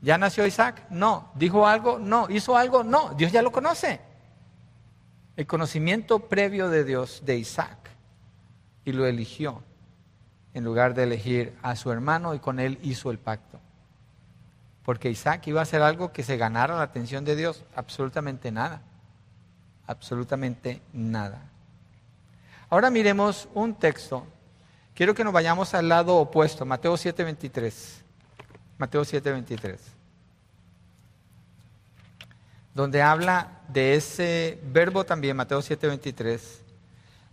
[0.00, 0.82] ¿Ya nació Isaac?
[0.90, 1.30] No.
[1.34, 1.98] ¿Dijo algo?
[1.98, 2.28] No.
[2.28, 2.84] ¿Hizo algo?
[2.84, 3.14] No.
[3.14, 4.00] Dios ya lo conoce.
[5.36, 7.83] El conocimiento previo de Dios de Isaac
[8.84, 9.62] y lo eligió
[10.54, 13.58] en lugar de elegir a su hermano y con él hizo el pacto.
[14.84, 17.64] Porque Isaac iba a hacer algo que se ganara la atención de Dios.
[17.74, 18.82] Absolutamente nada.
[19.86, 21.42] Absolutamente nada.
[22.70, 24.26] Ahora miremos un texto.
[24.94, 28.02] Quiero que nos vayamos al lado opuesto, Mateo 7:23.
[28.78, 29.78] Mateo 7:23.
[32.74, 36.63] Donde habla de ese verbo también, Mateo 7:23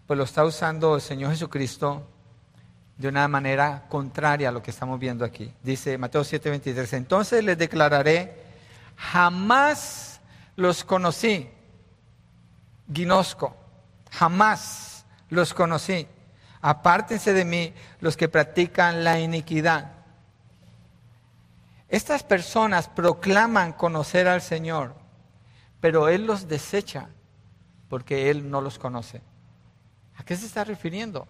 [0.07, 2.07] pues lo está usando el Señor Jesucristo
[2.97, 5.51] de una manera contraria a lo que estamos viendo aquí.
[5.63, 8.35] Dice Mateo 7:23, entonces les declararé,
[8.95, 10.21] jamás
[10.55, 11.49] los conocí,
[12.93, 13.55] Ginosco,
[14.11, 16.07] jamás los conocí.
[16.61, 19.93] Apártense de mí los que practican la iniquidad.
[21.89, 24.93] Estas personas proclaman conocer al Señor,
[25.79, 27.09] pero Él los desecha
[27.89, 29.21] porque Él no los conoce.
[30.21, 31.27] ¿A qué se está refiriendo?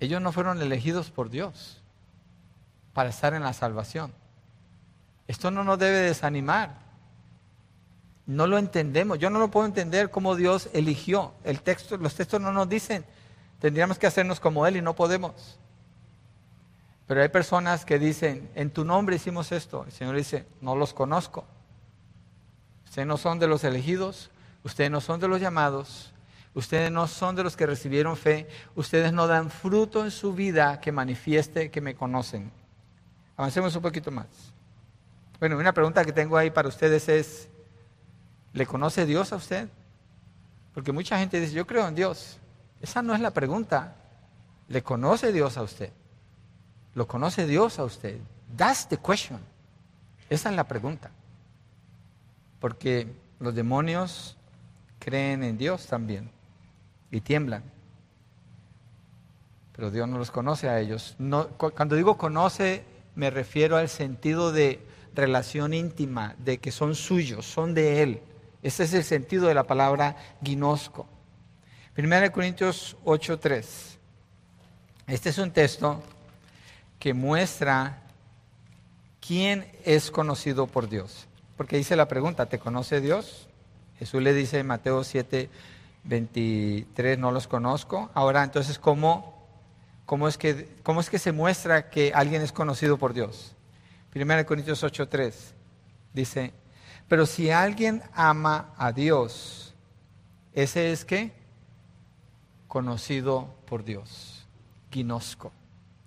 [0.00, 1.80] Ellos no fueron elegidos por Dios
[2.92, 4.12] para estar en la salvación.
[5.28, 6.74] Esto no nos debe desanimar.
[8.26, 9.20] No lo entendemos.
[9.20, 11.34] Yo no lo puedo entender cómo Dios eligió.
[11.44, 13.04] El texto, los textos no nos dicen.
[13.60, 15.60] Tendríamos que hacernos como Él y no podemos.
[17.06, 19.84] Pero hay personas que dicen, en tu nombre hicimos esto.
[19.84, 21.44] El Señor dice, no los conozco.
[22.86, 24.32] Ustedes no son de los elegidos,
[24.64, 26.12] ustedes no son de los llamados,
[26.54, 28.48] Ustedes no son de los que recibieron fe.
[28.76, 32.50] Ustedes no dan fruto en su vida que manifieste que me conocen.
[33.36, 34.26] Avancemos un poquito más.
[35.40, 37.48] Bueno, una pregunta que tengo ahí para ustedes es,
[38.52, 39.68] ¿le conoce Dios a usted?
[40.72, 42.38] Porque mucha gente dice, yo creo en Dios.
[42.80, 43.96] Esa no es la pregunta.
[44.68, 45.90] ¿Le conoce Dios a usted?
[46.94, 48.18] ¿Lo conoce Dios a usted?
[48.56, 49.40] That's the question.
[50.30, 51.10] Esa es la pregunta.
[52.60, 53.08] Porque
[53.40, 54.36] los demonios
[55.00, 56.33] creen en Dios también
[57.14, 57.62] y tiemblan.
[59.72, 61.16] pero Dios no los conoce a ellos.
[61.18, 62.84] No, cuando digo conoce,
[63.16, 64.80] me refiero al sentido de
[65.14, 68.20] relación íntima, de que son suyos, son de Él.
[68.62, 71.08] Ese es el sentido de la palabra ginosco.
[71.96, 73.98] 1 Corintios 8:3.
[75.08, 76.02] Este es un texto
[77.00, 78.02] que muestra
[79.20, 81.26] quién es conocido por Dios.
[81.56, 83.48] Porque dice la pregunta, ¿te conoce Dios?
[83.98, 85.50] Jesús le dice en Mateo 7,
[86.04, 88.10] 23, no los conozco.
[88.14, 89.34] Ahora, entonces, ¿cómo,
[90.06, 93.54] cómo, es que, ¿cómo es que se muestra que alguien es conocido por Dios?
[94.14, 95.54] 1 Corintios 8, 3
[96.12, 96.54] dice,
[97.08, 99.74] pero si alguien ama a Dios,
[100.52, 101.32] ese es que
[102.68, 104.46] conocido por Dios,
[104.90, 105.52] ginosco,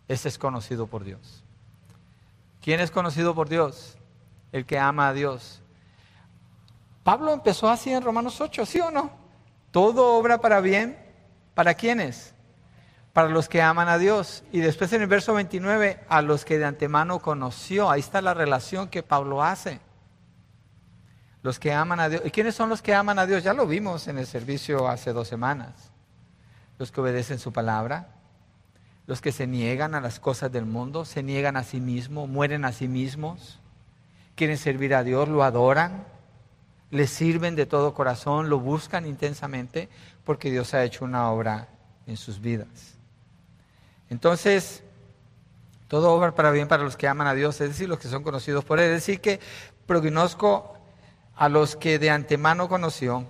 [0.07, 1.43] ese es conocido por Dios.
[2.61, 3.97] ¿Quién es conocido por Dios?
[4.51, 5.61] El que ama a Dios.
[7.03, 9.26] Pablo empezó así en Romanos 8, ¿sí o no?
[9.71, 10.97] Todo obra para bien.
[11.53, 12.33] ¿Para quiénes?
[13.13, 14.43] Para los que aman a Dios.
[14.51, 17.89] Y después en el verso 29, a los que de antemano conoció.
[17.89, 19.79] Ahí está la relación que Pablo hace.
[21.41, 22.21] Los que aman a Dios.
[22.25, 23.43] ¿Y quiénes son los que aman a Dios?
[23.43, 25.91] Ya lo vimos en el servicio hace dos semanas.
[26.77, 28.09] Los que obedecen su palabra,
[29.07, 32.65] los que se niegan a las cosas del mundo, se niegan a sí mismos, mueren
[32.65, 33.59] a sí mismos,
[34.35, 36.05] quieren servir a Dios, lo adoran,
[36.89, 39.89] le sirven de todo corazón, lo buscan intensamente
[40.23, 41.67] porque Dios ha hecho una obra
[42.05, 42.97] en sus vidas.
[44.09, 44.83] Entonces,
[45.87, 48.23] todo obra para bien para los que aman a Dios, es decir, los que son
[48.23, 48.85] conocidos por Él.
[48.85, 49.39] Es decir, que
[49.85, 50.77] prognosco
[51.35, 53.25] a los que de antemano conoció,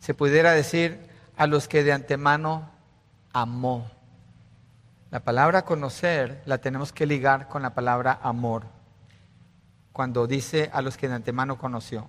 [0.00, 1.00] se pudiera decir
[1.36, 2.70] a los que de antemano
[3.32, 3.90] amó.
[5.10, 8.64] La palabra conocer la tenemos que ligar con la palabra amor,
[9.92, 12.08] cuando dice a los que de antemano conoció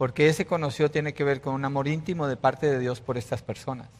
[0.00, 3.18] porque ese conoció tiene que ver con un amor íntimo de parte de Dios por
[3.18, 3.90] estas personas.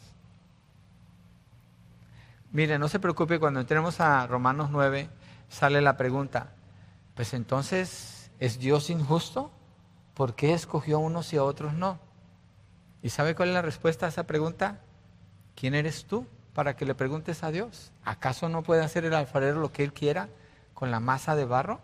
[2.51, 5.11] Mire, no se preocupe, cuando entremos a Romanos 9
[5.47, 6.53] sale la pregunta,
[7.13, 9.51] pues entonces, ¿es Dios injusto?
[10.15, 11.99] ¿Por qué escogió a unos y a otros no?
[13.03, 14.79] ¿Y sabe cuál es la respuesta a esa pregunta?
[15.53, 17.91] ¿Quién eres tú para que le preguntes a Dios?
[18.03, 20.29] ¿Acaso no puede hacer el alfarero lo que él quiera
[20.73, 21.79] con la masa de barro?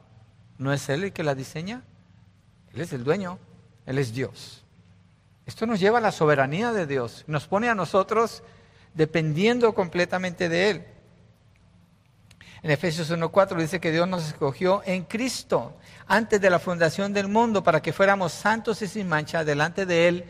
[0.58, 1.84] ¿No es él el que la diseña?
[2.74, 3.38] Él es el dueño.
[3.88, 4.64] Él es Dios.
[5.48, 8.44] Esto nos lleva a la soberanía de Dios, nos pone a nosotros
[8.94, 10.86] dependiendo completamente de Él.
[12.62, 17.30] En Efesios 1.4 dice que Dios nos escogió en Cristo antes de la fundación del
[17.30, 20.26] mundo para que fuéramos santos y sin mancha delante de Él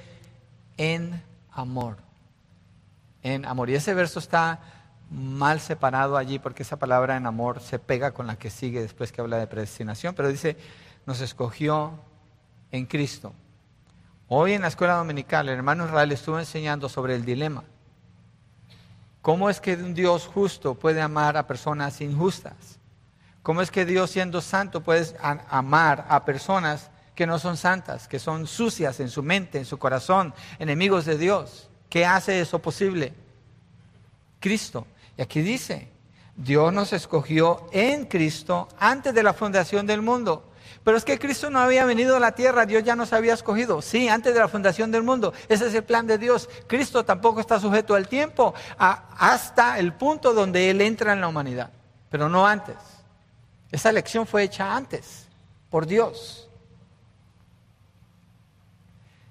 [0.78, 1.98] en amor.
[3.24, 3.72] En amor.
[3.72, 4.60] Y ese verso está
[5.10, 9.12] mal separado allí porque esa palabra en amor se pega con la que sigue después
[9.12, 10.58] que habla de predestinación, pero dice,
[11.08, 11.94] nos escogió
[12.72, 13.34] en Cristo.
[14.30, 17.64] Hoy en la escuela dominical el hermano Israel estuvo enseñando sobre el dilema.
[19.22, 22.80] ¿Cómo es que un Dios justo puede amar a personas injustas?
[23.42, 28.20] ¿Cómo es que Dios siendo santo puede amar a personas que no son santas, que
[28.20, 31.70] son sucias en su mente, en su corazón, enemigos de Dios?
[31.90, 33.14] ¿Qué hace eso posible?
[34.42, 34.86] Cristo.
[35.18, 35.90] Y aquí dice,
[36.36, 40.52] Dios nos escogió en Cristo antes de la fundación del mundo
[40.88, 43.82] pero es que Cristo no había venido a la tierra, Dios ya nos había escogido.
[43.82, 45.34] Sí, antes de la fundación del mundo.
[45.50, 46.48] Ese es el plan de Dios.
[46.66, 51.72] Cristo tampoco está sujeto al tiempo hasta el punto donde Él entra en la humanidad,
[52.10, 52.78] pero no antes.
[53.70, 55.28] Esa elección fue hecha antes,
[55.70, 56.47] por Dios.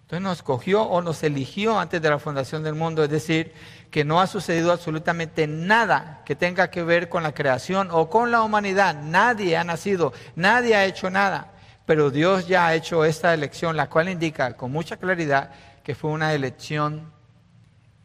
[0.07, 3.53] Entonces nos escogió o nos eligió antes de la fundación del mundo, es decir,
[3.90, 8.31] que no ha sucedido absolutamente nada que tenga que ver con la creación o con
[8.31, 9.03] la humanidad.
[9.03, 11.55] Nadie ha nacido, nadie ha hecho nada.
[11.87, 15.51] Pero Dios ya ha hecho esta elección, la cual indica con mucha claridad
[15.83, 17.12] que fue una elección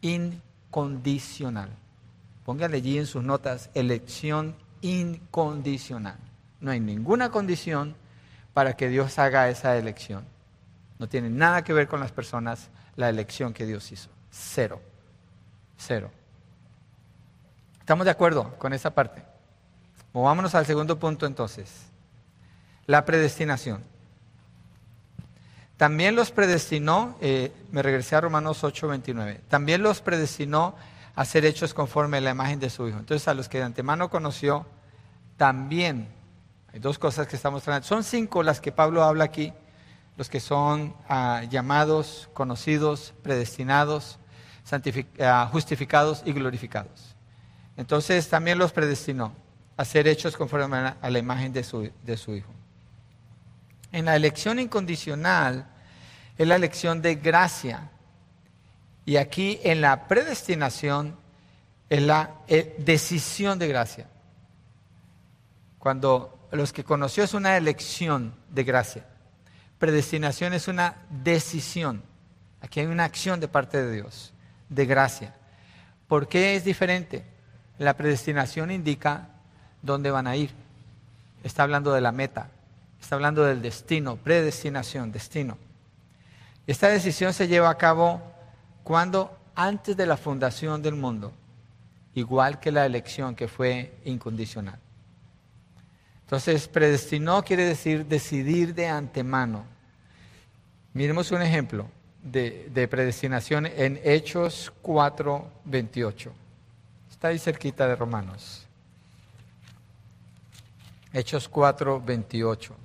[0.00, 1.70] incondicional.
[2.44, 6.18] Póngale allí en sus notas, elección incondicional.
[6.60, 7.94] No hay ninguna condición
[8.54, 10.32] para que Dios haga esa elección.
[11.02, 14.08] No tiene nada que ver con las personas la elección que Dios hizo.
[14.30, 14.80] Cero.
[15.76, 16.12] Cero.
[17.80, 19.20] ¿Estamos de acuerdo con esa parte?
[20.12, 21.86] Movámonos al segundo punto entonces.
[22.86, 23.82] La predestinación.
[25.76, 30.76] También los predestinó, eh, me regresé a Romanos 8, 29, también los predestinó
[31.16, 33.00] a ser hechos conforme a la imagen de su Hijo.
[33.00, 34.66] Entonces a los que de antemano conoció,
[35.36, 36.06] también,
[36.72, 39.52] hay dos cosas que estamos tratando, son cinco las que Pablo habla aquí,
[40.22, 44.20] los que son ah, llamados, conocidos, predestinados,
[45.20, 47.14] Ah, justificados y glorificados.
[47.76, 49.34] Entonces también los predestinó
[49.76, 52.52] a ser hechos conforme a la imagen de su, de su Hijo.
[53.90, 55.66] En la elección incondicional
[56.38, 57.90] es la elección de gracia.
[59.04, 61.16] Y aquí en la predestinación
[61.90, 64.06] es la eh, decisión de gracia.
[65.78, 69.11] Cuando los que conoció es una elección de gracia.
[69.82, 72.04] Predestinación es una decisión.
[72.60, 74.32] Aquí hay una acción de parte de Dios,
[74.68, 75.34] de gracia.
[76.06, 77.24] ¿Por qué es diferente?
[77.78, 79.26] La predestinación indica
[79.82, 80.52] dónde van a ir.
[81.42, 82.48] Está hablando de la meta,
[83.00, 85.58] está hablando del destino, predestinación, destino.
[86.68, 88.22] Esta decisión se lleva a cabo
[88.84, 91.32] cuando antes de la fundación del mundo,
[92.14, 94.78] igual que la elección que fue incondicional.
[96.32, 99.66] Entonces, predestinó quiere decir decidir de antemano.
[100.94, 101.90] Miremos un ejemplo
[102.22, 106.32] de, predestinación en Hechos 4, 28.
[107.10, 108.66] Está ahí cerquita de Romanos.
[111.12, 112.76] Hechos 4, 28.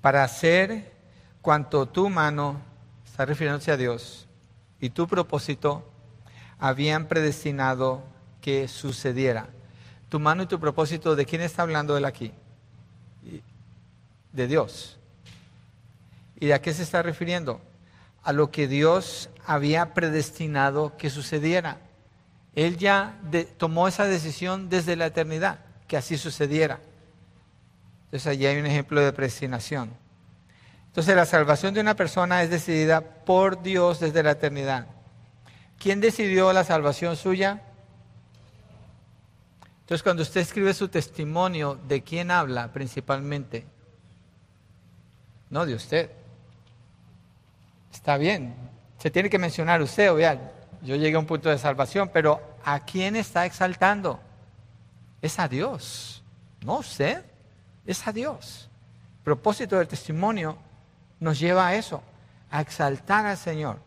[0.00, 0.92] Para hacer
[1.40, 2.60] cuanto tu mano,
[3.06, 4.26] está refiriéndose a Dios,
[4.80, 5.88] y tu propósito
[6.58, 8.02] habían predestinado
[8.40, 9.50] que sucediera.
[10.10, 12.32] Tu mano y tu propósito, ¿de quién está hablando él aquí?
[14.32, 14.98] De Dios.
[16.38, 17.60] ¿Y a qué se está refiriendo?
[18.22, 21.78] A lo que Dios había predestinado que sucediera.
[22.54, 23.18] Él ya
[23.56, 26.80] tomó esa decisión desde la eternidad, que así sucediera.
[28.06, 29.90] Entonces allí hay un ejemplo de predestinación.
[30.88, 34.88] Entonces la salvación de una persona es decidida por Dios desde la eternidad.
[35.78, 37.62] ¿Quién decidió la salvación suya?
[39.90, 43.66] Entonces cuando usted escribe su testimonio, ¿de quién habla principalmente?
[45.50, 46.12] No, de usted.
[47.92, 48.54] Está bien,
[48.98, 52.84] se tiene que mencionar usted, vea, yo llegué a un punto de salvación, pero ¿a
[52.84, 54.20] quién está exaltando?
[55.20, 56.22] Es a Dios,
[56.64, 57.24] no usted,
[57.84, 58.68] es a Dios.
[59.18, 60.56] El propósito del testimonio
[61.18, 62.00] nos lleva a eso,
[62.48, 63.80] a exaltar al Señor,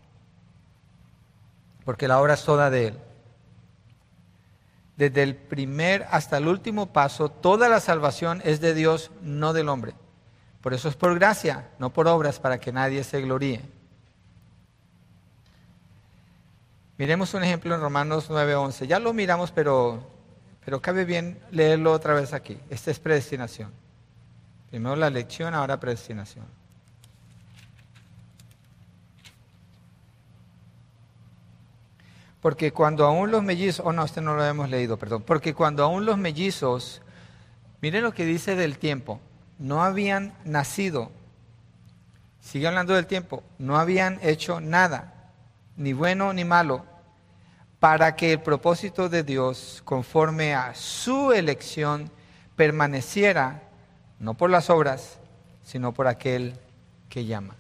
[1.86, 3.00] porque la obra es toda de Él.
[4.98, 9.70] Desde el primer hasta el último paso, toda la salvación es de Dios, no del
[9.70, 9.96] hombre.
[10.62, 13.62] Por eso es por gracia, no por obras, para que nadie se gloríe.
[16.98, 18.88] Miremos un ejemplo en Romanos 9:11.
[18.88, 20.08] Ya lo miramos, pero,
[20.64, 22.60] pero cabe bien leerlo otra vez aquí.
[22.70, 23.72] Esta es predestinación.
[24.70, 26.46] Primero la lección, ahora predestinación.
[32.44, 35.24] Porque cuando aún los mellizos, oh no, este no lo hemos leído, perdón.
[35.24, 37.02] Porque cuando aún los mellizos,
[37.80, 39.22] miren lo que dice del tiempo,
[39.60, 41.10] no habían nacido,
[42.42, 45.32] sigue hablando del tiempo, no habían hecho nada,
[45.78, 46.84] ni bueno ni malo,
[47.80, 52.12] para que el propósito de Dios, conforme a su elección,
[52.58, 53.64] permaneciera,
[54.20, 55.18] no por las obras,
[55.64, 56.56] sino por aquel
[57.08, 57.56] que llama.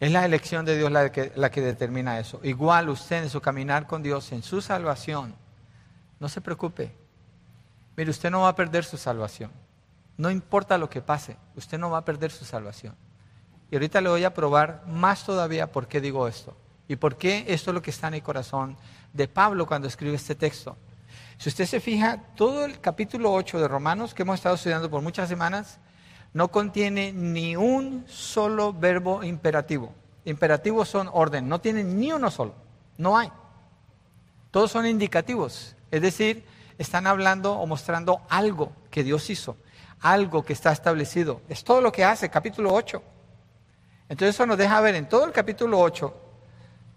[0.00, 2.40] Es la elección de Dios la que, determina eso.
[2.44, 5.34] Igual usted en su caminar con Dios, en su salvación,
[6.20, 6.92] no se preocupe.
[7.96, 9.50] Mire, usted no va a perder su salvación.
[10.16, 12.94] No importa lo que pase, usted no va a perder su salvación.
[13.70, 16.56] Y ahorita le voy a probar más todavía por qué digo esto.
[16.86, 18.76] Y por qué esto es lo que está en el corazón
[19.12, 20.76] de Pablo cuando escribe este texto.
[21.38, 25.02] Si usted se fija, todo el capítulo 8 de Romanos que hemos estado estudiando por
[25.02, 25.78] muchas semanas,
[26.38, 29.92] no contiene ni un solo verbo imperativo.
[30.24, 32.54] Imperativos son orden, no tiene ni uno solo,
[32.96, 33.32] no hay.
[34.52, 36.46] Todos son indicativos, es decir,
[36.78, 39.56] están hablando o mostrando algo que Dios hizo,
[39.98, 41.40] algo que está establecido.
[41.48, 43.02] Es todo lo que hace, capítulo 8.
[44.08, 46.16] Entonces eso nos deja ver en todo el capítulo 8,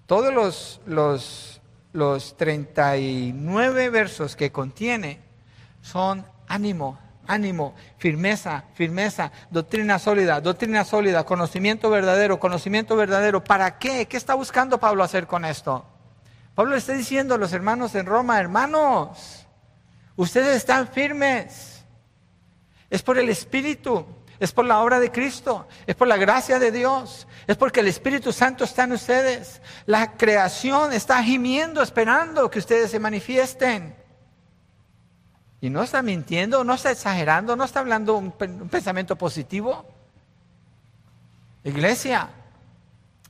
[0.05, 1.61] todos los, los,
[1.93, 5.19] los 39 versos que contiene
[5.81, 6.99] son ánimo,
[7.31, 13.43] ánimo, firmeza, firmeza, doctrina sólida, doctrina sólida, conocimiento verdadero, conocimiento verdadero.
[13.43, 14.07] ¿Para qué?
[14.07, 15.85] ¿Qué está buscando Pablo hacer con esto?
[16.55, 19.47] Pablo está diciendo a los hermanos en Roma, hermanos,
[20.17, 21.85] ustedes están firmes.
[22.89, 24.05] Es por el Espíritu,
[24.37, 27.87] es por la obra de Cristo, es por la gracia de Dios, es porque el
[27.87, 29.61] Espíritu Santo está en ustedes.
[29.85, 34.00] La creación está gimiendo, esperando que ustedes se manifiesten.
[35.61, 39.85] Y no está mintiendo, no está exagerando, no está hablando un, pensamiento positivo.
[41.63, 42.29] Iglesia,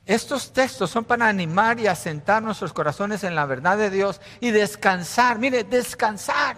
[0.06, 4.52] estos textos son para animar y asentar nuestros corazones en la verdad de Dios y
[4.52, 5.40] descansar.
[5.40, 6.58] Mire, descansar.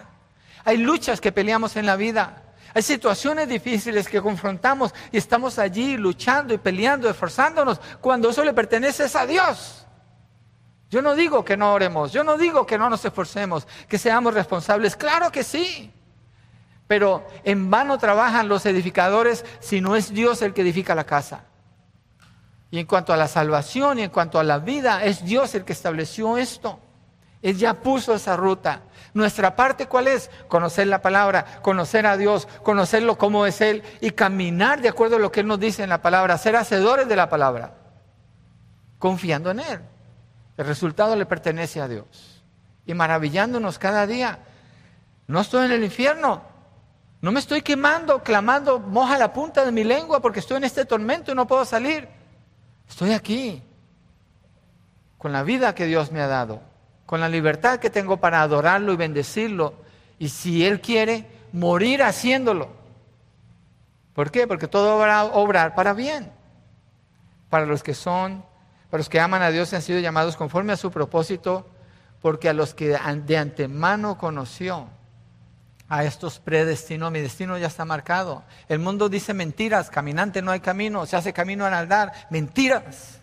[0.64, 2.42] Hay luchas que peleamos en la vida.
[2.72, 8.52] Hay situaciones difíciles que confrontamos y estamos allí luchando y peleando, esforzándonos, cuando eso le
[8.52, 9.83] pertenece a Dios.
[10.94, 14.32] Yo no digo que no oremos, yo no digo que no nos esforcemos, que seamos
[14.32, 15.90] responsables, claro que sí.
[16.86, 21.46] Pero en vano trabajan los edificadores si no es Dios el que edifica la casa.
[22.70, 25.64] Y en cuanto a la salvación y en cuanto a la vida, es Dios el
[25.64, 26.78] que estableció esto.
[27.42, 28.82] Él ya puso esa ruta.
[29.14, 30.30] Nuestra parte, ¿cuál es?
[30.46, 35.18] Conocer la palabra, conocer a Dios, conocerlo como es Él y caminar de acuerdo a
[35.18, 37.74] lo que Él nos dice en la palabra, ser hacedores de la palabra,
[39.00, 39.80] confiando en Él.
[40.56, 42.42] El resultado le pertenece a Dios.
[42.86, 44.38] Y maravillándonos cada día.
[45.26, 46.42] No estoy en el infierno.
[47.20, 50.84] No me estoy quemando, clamando, moja la punta de mi lengua porque estoy en este
[50.84, 52.08] tormento y no puedo salir.
[52.86, 53.62] Estoy aquí,
[55.16, 56.60] con la vida que Dios me ha dado
[57.06, 59.74] con la libertad que tengo para adorarlo y bendecirlo.
[60.18, 62.70] Y si Él quiere, morir haciéndolo.
[64.14, 64.46] ¿Por qué?
[64.46, 66.32] Porque todo va a obrar para bien.
[67.50, 68.44] Para los que son,
[68.94, 71.66] para los que aman a Dios han sido llamados conforme a su propósito,
[72.22, 74.86] porque a los que de antemano conoció,
[75.88, 78.44] a estos predestinó, mi destino ya está marcado.
[78.68, 83.18] El mundo dice mentiras, caminante no hay camino, se hace camino al andar, mentiras.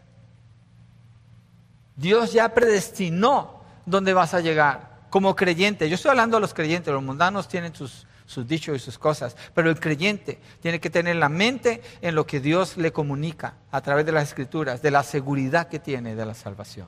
[1.95, 5.87] Dios ya predestinó dónde vas a llegar como creyente.
[5.87, 9.35] Yo estoy hablando a los creyentes, los mundanos tienen sus, sus dichos y sus cosas,
[9.53, 13.81] pero el creyente tiene que tener la mente en lo que Dios le comunica a
[13.81, 16.87] través de las escrituras, de la seguridad que tiene de la salvación.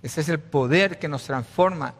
[0.00, 1.94] Ese es el poder que nos transforma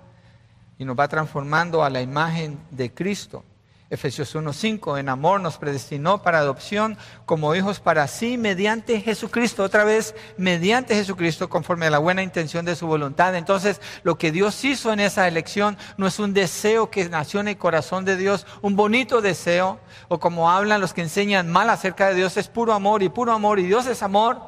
[0.79, 3.43] y nos va transformando a la imagen de Cristo.
[3.89, 9.85] Efesios 1:5, en amor nos predestinó para adopción como hijos para sí mediante Jesucristo, otra
[9.85, 13.37] vez mediante Jesucristo conforme a la buena intención de su voluntad.
[13.37, 17.49] Entonces, lo que Dios hizo en esa elección no es un deseo que nació en
[17.49, 19.79] el corazón de Dios, un bonito deseo,
[20.09, 23.33] o como hablan los que enseñan mal acerca de Dios, es puro amor y puro
[23.33, 24.41] amor, y Dios es amor,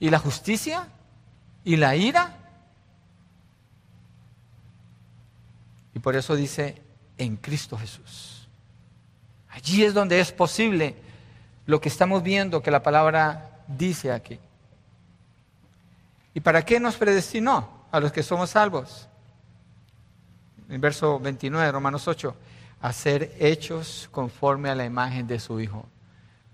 [0.00, 0.88] y la justicia,
[1.64, 2.34] y la ira.
[5.92, 6.80] Y por eso dice,
[7.18, 8.37] en Cristo Jesús.
[9.50, 10.96] Allí es donde es posible
[11.66, 14.38] lo que estamos viendo que la palabra dice aquí.
[16.34, 19.08] ¿Y para qué nos predestinó a los que somos salvos?
[20.68, 22.34] En verso 29, Romanos 8,
[22.80, 25.86] a ser hechos conforme a la imagen de su Hijo.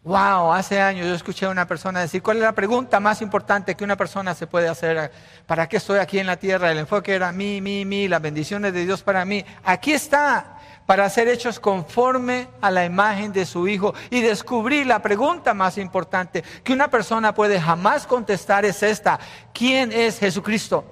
[0.04, 3.74] Wow, hace años yo escuché a una persona decir, ¿cuál es la pregunta más importante
[3.74, 5.10] que una persona se puede hacer?
[5.46, 6.70] ¿Para qué estoy aquí en la tierra?
[6.70, 9.42] El enfoque era mí, mí, mí, las bendiciones de Dios para mí.
[9.64, 10.53] Aquí está,
[10.86, 13.94] para ser hechos conforme a la imagen de su Hijo.
[14.10, 19.18] Y descubrí la pregunta más importante que una persona puede jamás contestar es esta.
[19.52, 20.84] ¿Quién es Jesucristo?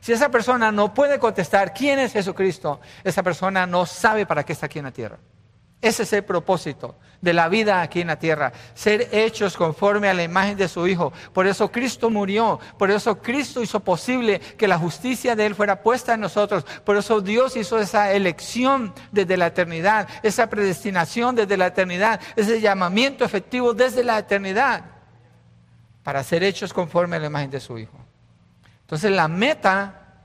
[0.00, 4.54] Si esa persona no puede contestar quién es Jesucristo, esa persona no sabe para qué
[4.54, 5.18] está aquí en la tierra.
[5.82, 10.14] Ese es el propósito de la vida aquí en la tierra, ser hechos conforme a
[10.14, 11.12] la imagen de su Hijo.
[11.32, 15.82] Por eso Cristo murió, por eso Cristo hizo posible que la justicia de Él fuera
[15.82, 21.56] puesta en nosotros, por eso Dios hizo esa elección desde la eternidad, esa predestinación desde
[21.56, 24.84] la eternidad, ese llamamiento efectivo desde la eternidad,
[26.02, 27.98] para ser hechos conforme a la imagen de su Hijo.
[28.82, 30.24] Entonces la meta,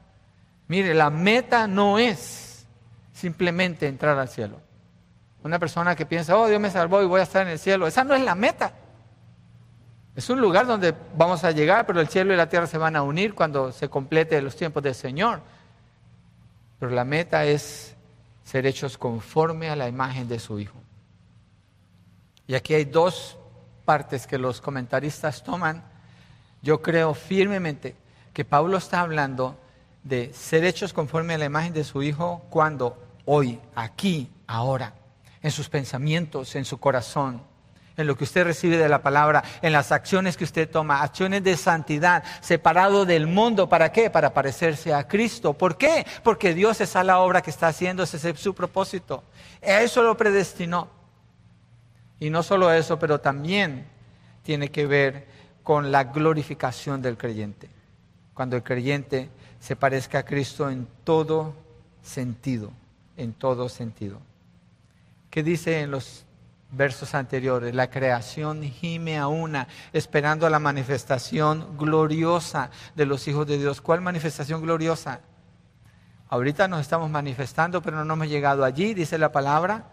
[0.68, 2.66] mire, la meta no es
[3.14, 4.65] simplemente entrar al cielo.
[5.46, 7.86] Una persona que piensa, oh, Dios me salvó y voy a estar en el cielo.
[7.86, 8.74] Esa no es la meta.
[10.16, 12.96] Es un lugar donde vamos a llegar, pero el cielo y la tierra se van
[12.96, 15.42] a unir cuando se complete los tiempos del Señor.
[16.80, 17.96] Pero la meta es
[18.44, 20.82] ser hechos conforme a la imagen de su Hijo.
[22.48, 23.38] Y aquí hay dos
[23.86, 25.84] partes que los comentaristas toman.
[26.64, 27.96] Yo creo firmemente
[28.34, 29.56] que Pablo está hablando
[30.02, 35.05] de ser hechos conforme a la imagen de su Hijo cuando, hoy, aquí, ahora
[35.46, 37.40] en sus pensamientos, en su corazón,
[37.96, 41.44] en lo que usted recibe de la palabra, en las acciones que usted toma, acciones
[41.44, 43.70] de santidad, separado del mundo.
[43.70, 44.10] ¿Para qué?
[44.10, 45.54] Para parecerse a Cristo.
[45.54, 46.04] ¿Por qué?
[46.24, 49.24] Porque Dios es a la obra que está haciendo, ese es su propósito.
[49.62, 50.88] Eso lo predestinó.
[52.20, 53.86] Y no solo eso, pero también
[54.42, 55.28] tiene que ver
[55.62, 57.70] con la glorificación del creyente.
[58.34, 59.30] Cuando el creyente
[59.60, 61.54] se parezca a Cristo en todo
[62.02, 62.72] sentido,
[63.16, 64.20] en todo sentido.
[65.36, 66.24] ¿Qué dice en los
[66.72, 67.76] versos anteriores?
[67.76, 73.82] La creación gime a una, esperando a la manifestación gloriosa de los hijos de Dios.
[73.82, 75.20] ¿Cuál manifestación gloriosa?
[76.30, 79.84] Ahorita nos estamos manifestando, pero no hemos llegado allí, dice la palabra.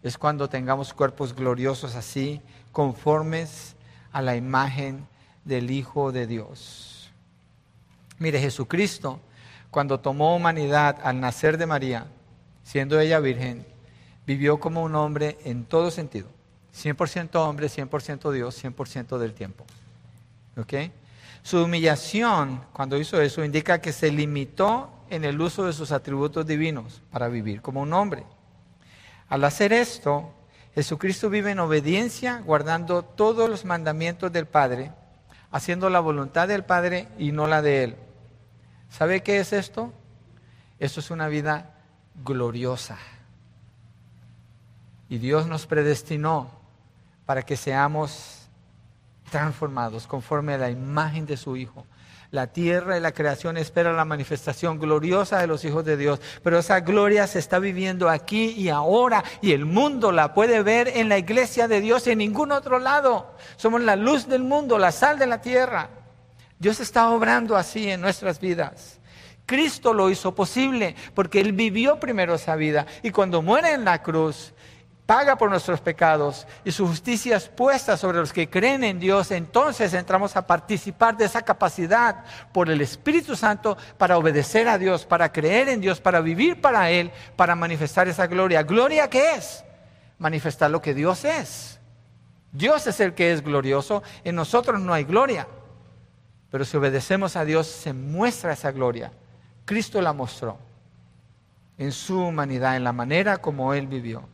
[0.00, 2.40] Es cuando tengamos cuerpos gloriosos así,
[2.70, 3.74] conformes
[4.12, 5.08] a la imagen
[5.44, 7.10] del Hijo de Dios.
[8.20, 9.18] Mire, Jesucristo,
[9.72, 12.06] cuando tomó humanidad al nacer de María,
[12.62, 13.73] siendo ella virgen,
[14.26, 16.28] vivió como un hombre en todo sentido.
[16.74, 19.64] 100% hombre, 100% Dios, 100% del tiempo.
[20.56, 20.74] ¿Ok?
[21.42, 26.46] Su humillación, cuando hizo eso, indica que se limitó en el uso de sus atributos
[26.46, 28.24] divinos para vivir como un hombre.
[29.28, 30.32] Al hacer esto,
[30.74, 34.90] Jesucristo vive en obediencia, guardando todos los mandamientos del Padre,
[35.50, 37.96] haciendo la voluntad del Padre y no la de Él.
[38.90, 39.92] ¿Sabe qué es esto?
[40.78, 41.74] Esto es una vida
[42.24, 42.98] gloriosa.
[45.14, 46.50] Y Dios nos predestinó
[47.24, 48.48] para que seamos
[49.30, 51.86] transformados conforme a la imagen de su Hijo.
[52.32, 56.58] La tierra y la creación esperan la manifestación gloriosa de los hijos de Dios, pero
[56.58, 61.08] esa gloria se está viviendo aquí y ahora y el mundo la puede ver en
[61.08, 63.36] la iglesia de Dios en ningún otro lado.
[63.54, 65.90] Somos la luz del mundo, la sal de la tierra.
[66.58, 68.98] Dios está obrando así en nuestras vidas.
[69.46, 74.02] Cristo lo hizo posible porque Él vivió primero esa vida y cuando muere en la
[74.02, 74.54] cruz,
[75.06, 79.30] paga por nuestros pecados y su justicia es puesta sobre los que creen en Dios,
[79.30, 85.04] entonces entramos a participar de esa capacidad por el Espíritu Santo para obedecer a Dios,
[85.04, 88.62] para creer en Dios, para vivir para Él, para manifestar esa gloria.
[88.62, 89.64] ¿Gloria qué es?
[90.18, 91.80] Manifestar lo que Dios es.
[92.52, 95.46] Dios es el que es glorioso, en nosotros no hay gloria.
[96.50, 99.12] Pero si obedecemos a Dios, se muestra esa gloria.
[99.64, 100.56] Cristo la mostró
[101.76, 104.33] en su humanidad, en la manera como Él vivió.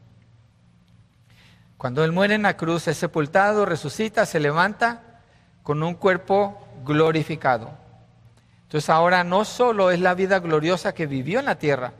[1.80, 5.00] Cuando Él muere en la cruz, es sepultado, resucita, se levanta
[5.62, 7.70] con un cuerpo glorificado.
[8.64, 11.94] Entonces ahora no solo es la vida gloriosa que vivió en la tierra,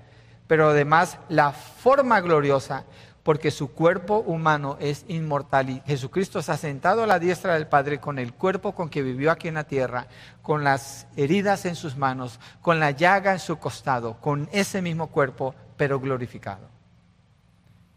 [0.47, 2.85] pero además la forma gloriosa
[3.23, 7.67] porque su cuerpo humano es inmortal y Jesucristo se ha sentado a la diestra del
[7.67, 10.09] Padre con el cuerpo con que vivió aquí en la tierra,
[10.43, 15.07] con las heridas en sus manos, con la llaga en su costado, con ese mismo
[15.07, 16.80] cuerpo, pero glorificado.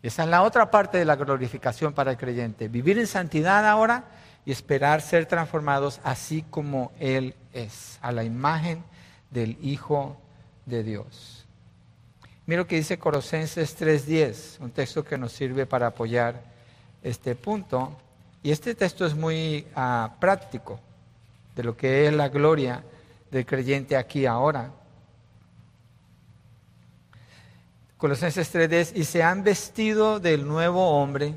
[0.03, 4.03] Esa es la otra parte de la glorificación para el creyente, vivir en santidad ahora
[4.45, 8.83] y esperar ser transformados así como Él es, a la imagen
[9.31, 10.17] del Hijo
[10.65, 11.45] de Dios.
[12.45, 16.43] Mira lo que dice Colosenses 3.10, un texto que nos sirve para apoyar
[17.01, 17.95] este punto.
[18.43, 20.81] Y este texto es muy ah, práctico
[21.55, 22.83] de lo que es la gloria
[23.31, 24.69] del creyente aquí ahora.
[28.03, 31.35] Colosenses 3.10, y se han vestido del nuevo hombre,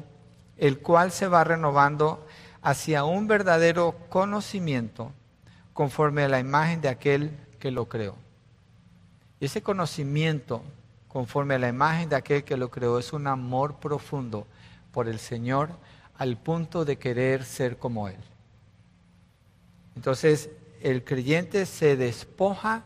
[0.57, 2.27] el cual se va renovando
[2.61, 5.13] hacia un verdadero conocimiento
[5.73, 8.17] conforme a la imagen de aquel que lo creó.
[9.39, 10.65] Y ese conocimiento
[11.07, 12.99] conforme a la imagen de aquel que lo creó.
[12.99, 14.49] Es un amor profundo
[14.91, 15.71] por el Señor
[16.19, 18.19] al punto de querer ser como Él.
[19.95, 20.51] Entonces,
[20.83, 22.83] el creyente se despoja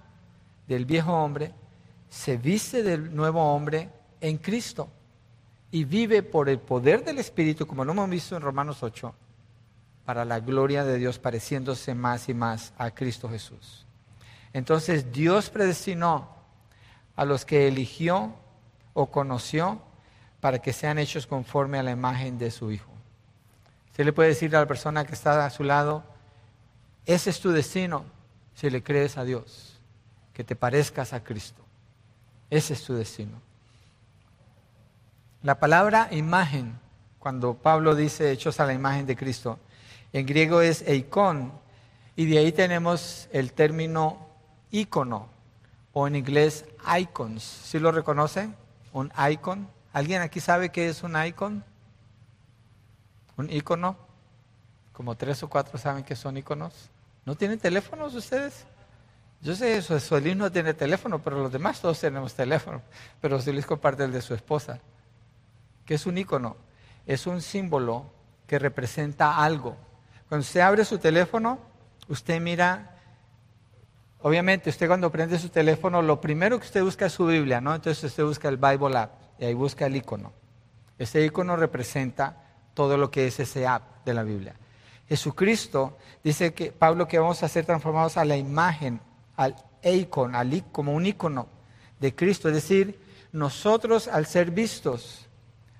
[0.68, 1.54] del viejo hombre,
[2.10, 3.88] se viste del nuevo hombre
[4.20, 4.88] en Cristo
[5.70, 9.14] y vive por el poder del Espíritu, como lo hemos visto en Romanos 8,
[10.04, 13.86] para la gloria de Dios, pareciéndose más y más a Cristo Jesús.
[14.52, 16.28] Entonces Dios predestinó
[17.14, 18.34] a los que eligió
[18.92, 19.80] o conoció
[20.40, 22.90] para que sean hechos conforme a la imagen de su Hijo.
[23.90, 26.02] Usted le puede decir a la persona que está a su lado,
[27.06, 28.04] ese es tu destino
[28.54, 29.78] si le crees a Dios,
[30.32, 31.62] que te parezcas a Cristo.
[32.50, 33.40] Ese es tu destino.
[35.42, 36.78] La palabra imagen,
[37.18, 39.58] cuando Pablo dice hechos a la imagen de Cristo,
[40.12, 41.52] en griego es eikon,
[42.16, 44.26] y de ahí tenemos el término
[44.70, 45.28] ícono,
[45.92, 46.64] o en inglés
[46.98, 47.42] icons.
[47.42, 48.54] ¿Sí lo reconocen?
[48.92, 49.68] Un icon.
[49.92, 51.64] ¿Alguien aquí sabe qué es un icon?
[53.36, 53.96] ¿Un icono?
[54.92, 56.90] Como tres o cuatro saben que son iconos.
[57.24, 58.66] ¿No tienen teléfonos ustedes?
[59.42, 62.82] Yo sé, eso, Solís no tiene teléfono, pero los demás todos tenemos teléfono.
[63.20, 64.80] Pero Solís comparte el de su esposa.
[65.84, 66.56] ¿Qué es un icono?
[67.06, 68.06] Es un símbolo
[68.46, 69.76] que representa algo.
[70.28, 71.58] Cuando usted abre su teléfono,
[72.08, 72.96] usted mira
[74.22, 77.74] Obviamente, usted cuando prende su teléfono, lo primero que usted busca es su Biblia, ¿no?
[77.74, 80.32] Entonces usted busca el Bible App y ahí busca el icono.
[80.98, 82.36] Ese icono representa
[82.74, 84.54] todo lo que es ese app de la Biblia.
[85.08, 89.00] Jesucristo dice que Pablo que vamos a ser transformados a la imagen,
[89.36, 91.48] al icon, al, como un icono
[91.98, 92.48] de Cristo.
[92.48, 93.00] Es decir,
[93.32, 95.26] nosotros al ser vistos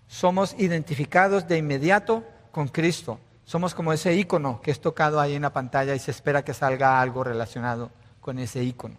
[0.06, 3.18] somos identificados de inmediato con Cristo.
[3.44, 6.54] Somos como ese icono que es tocado ahí en la pantalla y se espera que
[6.54, 7.90] salga algo relacionado
[8.20, 8.96] con ese icono.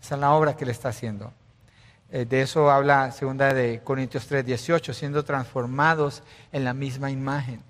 [0.00, 1.32] Esa es la obra que le está haciendo.
[2.10, 6.22] Eh, de eso habla segunda de Corintios 3, 18, siendo transformados
[6.52, 7.62] en la misma imagen.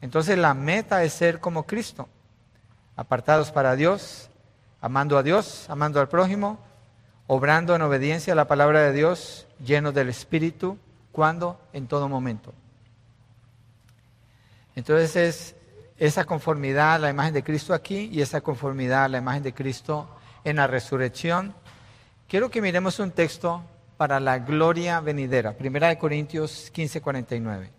[0.00, 2.08] Entonces la meta es ser como Cristo,
[2.96, 4.28] apartados para Dios,
[4.80, 6.58] amando a Dios, amando al prójimo,
[7.26, 10.78] obrando en obediencia a la palabra de Dios, llenos del Espíritu,
[11.12, 12.52] cuando en todo momento.
[14.74, 15.56] Entonces es
[15.98, 19.54] esa conformidad a la imagen de Cristo aquí y esa conformidad a la imagen de
[19.54, 20.08] Cristo
[20.44, 21.54] en la resurrección,
[22.28, 23.62] quiero que miremos un texto
[23.96, 27.70] para la gloria venidera, Primera de Corintios 15, 49.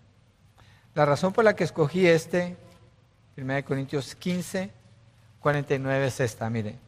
[0.96, 2.58] La razón por la que escogí este,
[3.36, 4.72] Primera de Corintios 15,
[5.40, 6.87] 49 es esta, mire.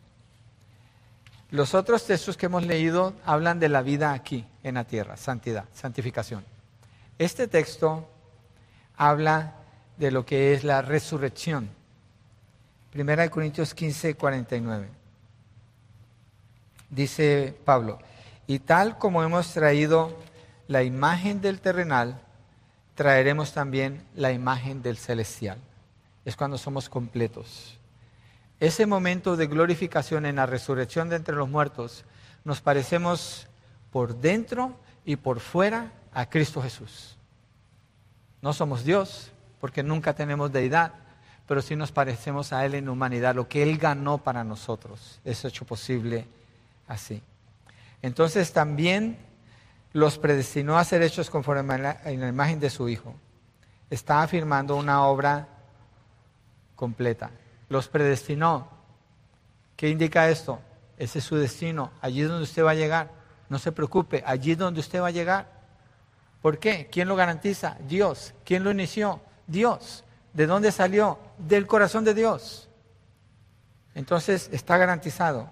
[1.51, 5.65] Los otros textos que hemos leído hablan de la vida aquí, en la tierra, santidad,
[5.73, 6.45] santificación.
[7.17, 8.07] Este texto
[8.95, 9.55] habla
[9.97, 11.69] de lo que es la resurrección.
[12.91, 14.89] Primera de Corintios 15, 49.
[16.91, 17.99] Dice Pablo,
[18.45, 20.15] y tal como hemos traído
[20.67, 22.21] la imagen del terrenal,
[22.93, 25.57] traeremos también la imagen del celestial.
[26.25, 27.78] Es cuando somos completos.
[28.59, 32.03] Ese momento de glorificación en la resurrección de entre los muertos,
[32.43, 33.47] nos parecemos
[33.91, 37.17] por dentro y por fuera a Cristo Jesús.
[38.41, 39.31] No somos Dios,
[39.61, 40.93] porque nunca tenemos deidad,
[41.47, 43.35] pero sí nos parecemos a Él en humanidad.
[43.35, 46.27] Lo que Él ganó para nosotros es hecho posible
[46.87, 47.21] así.
[48.01, 49.17] Entonces también
[49.93, 53.15] los predestinó a ser hechos conforme a la, imagen de su Hijo.
[53.89, 55.47] Está afirmando una obra
[56.75, 57.31] completa
[57.69, 58.67] los predestinó.
[59.75, 60.59] ¿Qué indica esto?
[60.97, 63.11] Ese es su destino, allí es donde usted va a llegar.
[63.47, 65.59] No se preocupe, allí es donde usted va a llegar.
[66.41, 66.89] ¿Por qué?
[66.91, 67.77] ¿Quién lo garantiza?
[67.87, 68.33] Dios.
[68.43, 69.21] ¿Quién lo inició?
[69.47, 70.03] Dios.
[70.33, 71.19] ¿De dónde salió?
[71.37, 72.69] Del corazón de Dios.
[73.95, 75.49] Entonces está garantizado.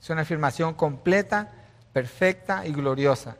[0.00, 1.50] Es una afirmación completa,
[1.92, 3.36] perfecta y gloriosa.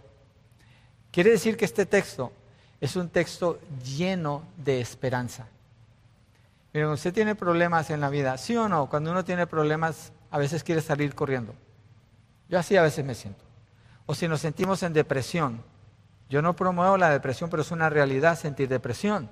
[1.11, 2.33] Quiere decir que este texto
[2.81, 5.47] es un texto lleno de esperanza.
[6.77, 8.91] Miren, usted tiene problemas en la vida, ¿sí o no?
[8.91, 11.55] Cuando uno tiene problemas, a veces quiere salir corriendo.
[12.51, 13.43] Yo así a veces me siento.
[14.05, 15.65] O si nos sentimos en depresión.
[16.29, 19.31] Yo no promuevo la depresión, pero es una realidad sentir depresión.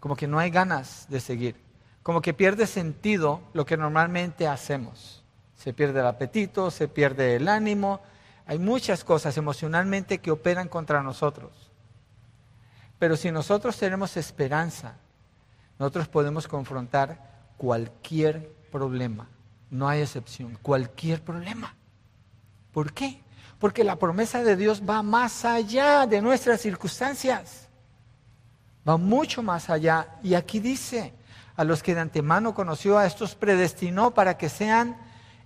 [0.00, 1.54] Como que no hay ganas de seguir.
[2.02, 5.22] Como que pierde sentido lo que normalmente hacemos.
[5.54, 8.00] Se pierde el apetito, se pierde el ánimo.
[8.44, 11.70] Hay muchas cosas emocionalmente que operan contra nosotros.
[12.98, 14.96] Pero si nosotros tenemos esperanza,
[15.78, 19.28] nosotros podemos confrontar cualquier problema,
[19.70, 21.74] no hay excepción, cualquier problema.
[22.72, 23.20] ¿Por qué?
[23.58, 27.68] Porque la promesa de Dios va más allá de nuestras circunstancias,
[28.88, 30.16] va mucho más allá.
[30.22, 31.12] Y aquí dice,
[31.56, 34.96] a los que de antemano conoció, a estos predestinó para que sean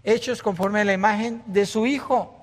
[0.02, 2.38] hechos conforme a la imagen de su Hijo.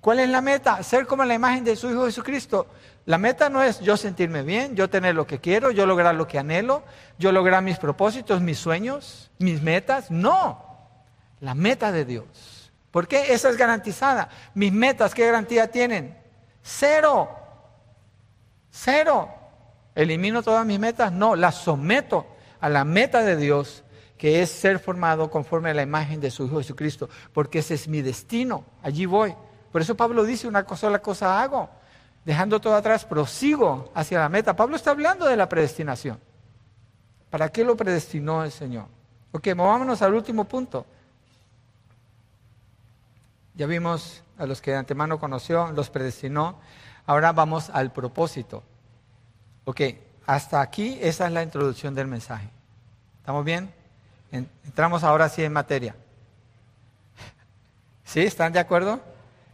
[0.00, 0.82] ¿Cuál es la meta?
[0.82, 2.66] Ser como la imagen de su Hijo Jesucristo.
[3.06, 6.26] La meta no es yo sentirme bien, yo tener lo que quiero, yo lograr lo
[6.26, 6.82] que anhelo,
[7.18, 10.10] yo lograr mis propósitos, mis sueños, mis metas.
[10.10, 10.64] No,
[11.40, 12.72] la meta de Dios.
[12.90, 13.34] ¿Por qué?
[13.34, 14.30] Esa es garantizada.
[14.54, 16.16] Mis metas, ¿qué garantía tienen?
[16.62, 17.28] Cero.
[18.70, 19.28] Cero.
[19.94, 21.12] ¿Elimino todas mis metas?
[21.12, 22.26] No, las someto
[22.60, 23.84] a la meta de Dios,
[24.16, 27.86] que es ser formado conforme a la imagen de su Hijo Jesucristo, porque ese es
[27.86, 28.64] mi destino.
[28.82, 29.34] Allí voy.
[29.70, 31.68] Por eso Pablo dice, una sola cosa hago
[32.24, 34.56] dejando todo atrás, prosigo hacia la meta.
[34.56, 36.18] Pablo está hablando de la predestinación.
[37.30, 38.86] ¿Para qué lo predestinó el Señor?
[39.32, 40.86] Ok, movámonos al último punto.
[43.54, 46.58] Ya vimos a los que de antemano conoció, los predestinó.
[47.06, 48.62] Ahora vamos al propósito.
[49.64, 49.80] Ok,
[50.26, 52.48] hasta aquí esa es la introducción del mensaje.
[53.20, 53.72] ¿Estamos bien?
[54.30, 55.94] Entramos ahora sí en materia.
[58.04, 58.20] ¿Sí?
[58.20, 59.00] ¿Están de acuerdo?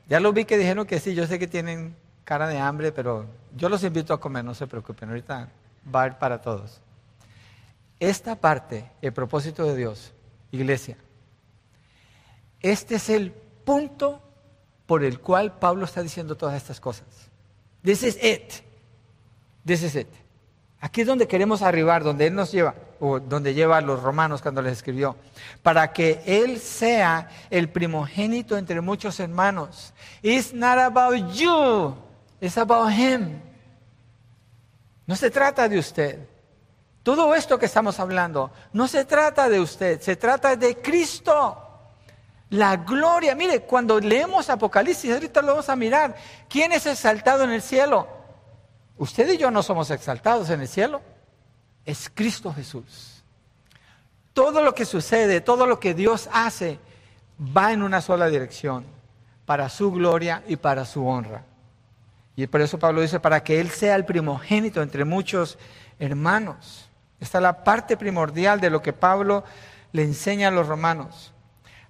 [0.08, 1.94] Ya lo vi que dijeron que sí, yo sé que tienen
[2.30, 3.26] cara de hambre, pero
[3.56, 5.48] yo los invito a comer, no se preocupen, ahorita
[5.92, 6.80] va a ir para todos.
[7.98, 10.12] Esta parte, el propósito de Dios,
[10.52, 10.96] iglesia,
[12.60, 14.22] este es el punto
[14.86, 17.08] por el cual Pablo está diciendo todas estas cosas.
[17.82, 18.62] This is it.
[19.66, 20.06] This is it.
[20.78, 24.40] Aquí es donde queremos arribar, donde Él nos lleva, o donde lleva a los romanos
[24.40, 25.16] cuando les escribió,
[25.64, 29.92] para que Él sea el primogénito entre muchos hermanos.
[30.22, 32.09] It's not about you.
[32.40, 33.40] Es about Him.
[35.06, 36.18] No se trata de usted.
[37.02, 41.66] Todo esto que estamos hablando no se trata de usted, se trata de Cristo.
[42.50, 46.16] La gloria, mire, cuando leemos Apocalipsis, ahorita lo vamos a mirar.
[46.48, 48.06] ¿Quién es exaltado en el cielo?
[48.98, 51.00] Usted y yo no somos exaltados en el cielo.
[51.84, 53.22] Es Cristo Jesús.
[54.32, 56.78] Todo lo que sucede, todo lo que Dios hace,
[57.56, 58.84] va en una sola dirección,
[59.46, 61.44] para su gloria y para su honra.
[62.42, 65.58] Y por eso Pablo dice, para que Él sea el primogénito entre muchos
[65.98, 66.88] hermanos.
[67.20, 69.44] Esta es la parte primordial de lo que Pablo
[69.92, 71.34] le enseña a los romanos.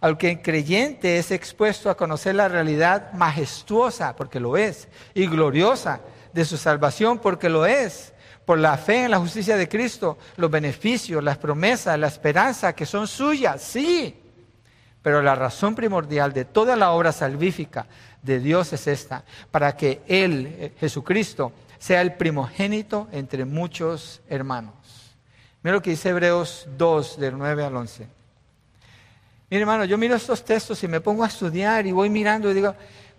[0.01, 5.29] Al que el creyente es expuesto a conocer la realidad majestuosa, porque lo es, y
[5.29, 6.01] gloriosa
[6.33, 8.13] de su salvación, porque lo es,
[8.45, 12.87] por la fe en la justicia de Cristo, los beneficios, las promesas, la esperanza que
[12.87, 14.21] son suyas, sí.
[15.03, 17.87] Pero la razón primordial de toda la obra salvífica
[18.23, 24.75] de Dios es esta, para que Él, eh, Jesucristo, sea el primogénito entre muchos hermanos.
[25.63, 28.07] Mira lo que dice Hebreos 2, del 9 al 11.
[29.51, 32.55] Mire, hermano, yo miro estos textos y me pongo a estudiar y voy mirando y
[32.55, 32.75] digo,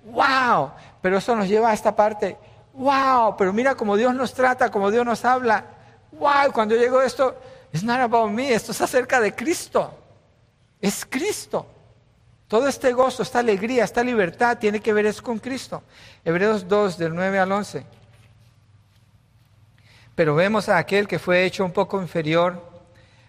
[0.06, 0.72] wow,
[1.02, 2.38] pero eso nos lleva a esta parte,
[2.74, 5.66] wow, pero mira cómo Dios nos trata, cómo Dios nos habla,
[6.14, 7.36] wow, cuando llego esto,
[7.74, 9.94] it's not about me, esto es acerca de Cristo,
[10.82, 11.68] es Cristo.
[12.48, 15.84] Todo este gozo, esta alegría, esta libertad tiene que ver es con Cristo.
[16.26, 17.86] Hebreos 2, del 9 al 11.
[20.16, 22.70] Pero vemos a aquel que fue hecho un poco inferior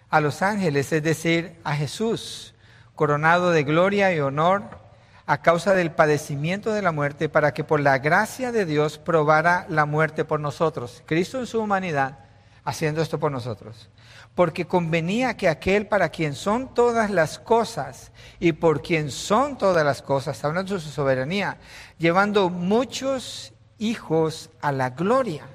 [0.09, 2.53] a los ángeles, es decir, a Jesús,
[2.95, 4.83] coronado de gloria y honor
[5.25, 9.65] a causa del padecimiento de la muerte, para que por la gracia de Dios probara
[9.69, 11.01] la muerte por nosotros.
[11.05, 12.19] Cristo en su humanidad,
[12.65, 13.89] haciendo esto por nosotros.
[14.35, 19.85] Porque convenía que aquel para quien son todas las cosas y por quien son todas
[19.85, 21.57] las cosas, hablando de su soberanía,
[21.99, 25.45] llevando muchos hijos a la gloria,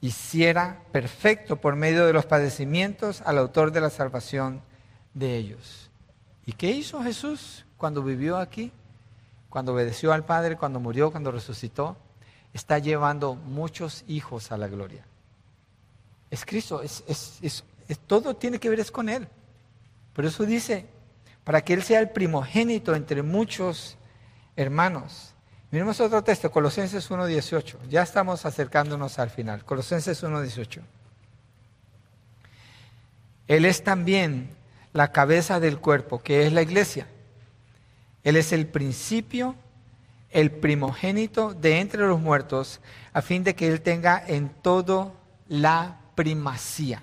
[0.00, 4.60] hiciera perfecto por medio de los padecimientos al autor de la salvación
[5.14, 5.90] de ellos.
[6.46, 8.72] ¿Y qué hizo Jesús cuando vivió aquí?
[9.48, 11.96] Cuando obedeció al Padre, cuando murió, cuando resucitó,
[12.52, 15.06] está llevando muchos hijos a la gloria.
[16.34, 17.62] Es Cristo, es,
[18.08, 19.28] todo tiene que ver es con Él.
[20.12, 20.84] Por eso dice,
[21.44, 23.96] para que Él sea el primogénito entre muchos
[24.56, 25.32] hermanos.
[25.70, 27.76] Miremos otro texto, Colosenses 1.18.
[27.88, 29.64] Ya estamos acercándonos al final.
[29.64, 30.80] Colosenses 1.18.
[33.46, 34.50] Él es también
[34.92, 37.06] la cabeza del cuerpo, que es la iglesia.
[38.24, 39.54] Él es el principio,
[40.30, 42.80] el primogénito de entre los muertos,
[43.12, 45.12] a fin de que Él tenga en todo
[45.46, 47.02] la primacía.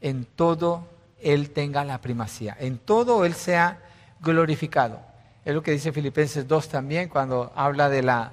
[0.00, 0.88] En todo
[1.20, 2.56] Él tenga la primacía.
[2.58, 3.80] En todo Él sea
[4.20, 5.00] glorificado.
[5.44, 8.32] Es lo que dice Filipenses 2 también cuando habla de la,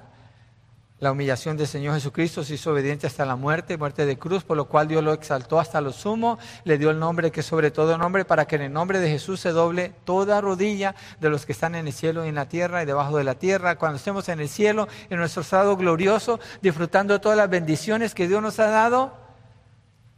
[1.02, 4.56] la humillación del Señor Jesucristo, se hizo obediente hasta la muerte, muerte de cruz, por
[4.56, 7.98] lo cual Dios lo exaltó hasta lo sumo, le dio el nombre que sobre todo
[7.98, 11.50] nombre, para que en el nombre de Jesús se doble toda rodilla de los que
[11.50, 13.78] están en el cielo y en la tierra y debajo de la tierra.
[13.78, 18.28] Cuando estemos en el cielo, en nuestro estado glorioso, disfrutando de todas las bendiciones que
[18.28, 19.12] Dios nos ha dado,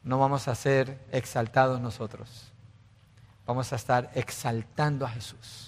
[0.02, 2.52] no vamos a ser exaltados nosotros.
[3.46, 5.63] Vamos a estar exaltando a Jesús.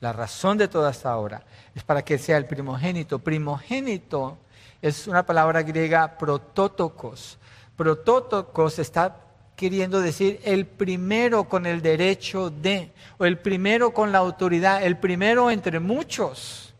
[0.00, 1.42] La razón de toda esta obra
[1.74, 3.18] es para que sea el primogénito.
[3.18, 4.38] Primogénito
[4.80, 7.38] es una palabra griega protótocos.
[7.76, 9.16] Protótocos está
[9.56, 14.96] queriendo decir el primero con el derecho de, o el primero con la autoridad, el
[14.96, 16.72] primero entre muchos,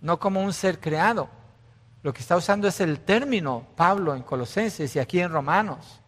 [0.00, 1.28] no como un ser creado.
[2.04, 6.00] Lo que está usando es el término Pablo en Colosenses y aquí en Romanos,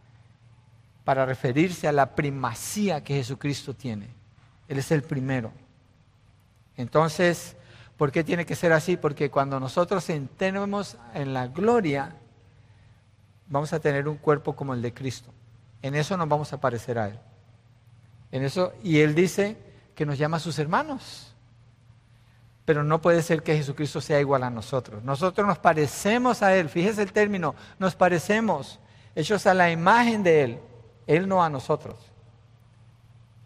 [1.02, 4.08] para referirse a la primacía que Jesucristo tiene.
[4.68, 5.50] Él es el primero.
[6.78, 7.56] Entonces,
[7.96, 8.96] ¿por qué tiene que ser así?
[8.96, 12.14] Porque cuando nosotros entremos en la gloria,
[13.48, 15.30] vamos a tener un cuerpo como el de Cristo.
[15.82, 17.18] En eso nos vamos a parecer a Él.
[18.30, 19.56] En eso, y Él dice
[19.96, 21.34] que nos llama a sus hermanos.
[22.64, 25.02] Pero no puede ser que Jesucristo sea igual a nosotros.
[25.02, 26.68] Nosotros nos parecemos a Él.
[26.68, 28.78] Fíjese el término, nos parecemos,
[29.16, 30.60] hechos a la imagen de Él.
[31.08, 31.96] Él no a nosotros.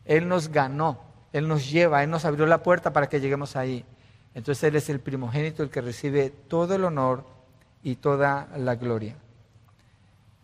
[0.05, 1.12] Él nos ganó.
[1.33, 3.85] Él nos lleva, Él nos abrió la puerta para que lleguemos ahí.
[4.35, 7.25] Entonces Él es el primogénito, el que recibe todo el honor
[7.83, 9.17] y toda la gloria.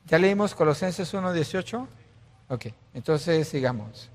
[0.06, 1.86] ¿Ya leímos Colosenses 1.18?
[2.48, 4.10] Ok, entonces sigamos.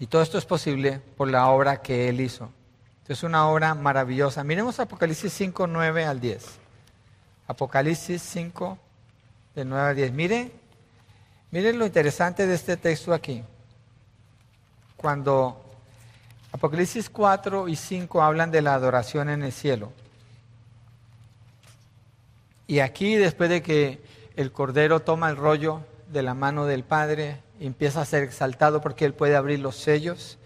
[0.00, 2.50] Y todo esto es posible por la obra que Él hizo.
[3.06, 4.42] Es una obra maravillosa.
[4.42, 6.44] Miremos Apocalipsis 5, 9 al 10.
[7.46, 8.78] Apocalipsis 5,
[9.54, 10.12] de 9 al 10.
[10.12, 10.52] Mire,
[11.52, 13.44] miren lo interesante de este texto aquí
[15.04, 15.62] cuando
[16.50, 19.92] Apocalipsis 4 y 5 hablan de la adoración en el cielo.
[22.66, 24.02] Y aquí, después de que
[24.34, 29.04] el Cordero toma el rollo de la mano del Padre empieza a ser exaltado porque
[29.04, 30.38] Él puede abrir los sellos,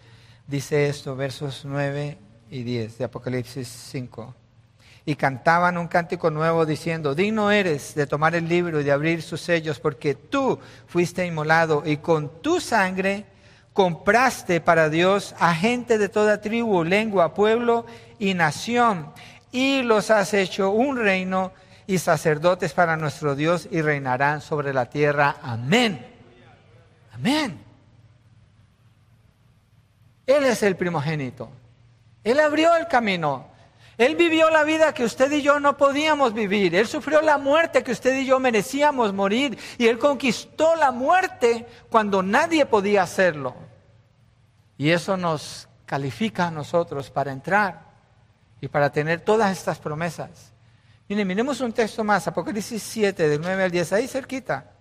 [0.49, 2.19] dice esto, versos 9
[2.51, 4.35] y 10 de Apocalipsis 5.
[5.07, 9.23] Y cantaban un cántico nuevo diciendo, digno eres de tomar el libro y de abrir
[9.23, 13.38] sus sellos, porque tú fuiste inmolado y con tu sangre
[13.79, 17.87] compraste para Dios a gente de toda tribu, lengua, pueblo
[18.19, 19.13] y nación,
[19.53, 21.53] y los has hecho un reino
[21.87, 25.37] y sacerdotes para nuestro Dios y reinarán sobre la tierra.
[25.45, 26.05] Amén.
[27.15, 27.57] Amén.
[30.27, 31.49] Él es el primogénito.
[32.25, 33.47] Él abrió el camino.
[33.97, 36.75] Él vivió la vida que usted y yo no podíamos vivir.
[36.75, 39.57] Él sufrió la muerte que usted y yo merecíamos morir.
[39.79, 43.68] Y Él conquistó la muerte cuando nadie podía hacerlo.
[44.79, 47.83] Y eso nos califica a nosotros para entrar
[48.61, 50.53] y para tener todas estas promesas.
[51.09, 54.73] Miren, miremos un texto más, Apocalipsis 7, del 9 al 10, ahí cerquita.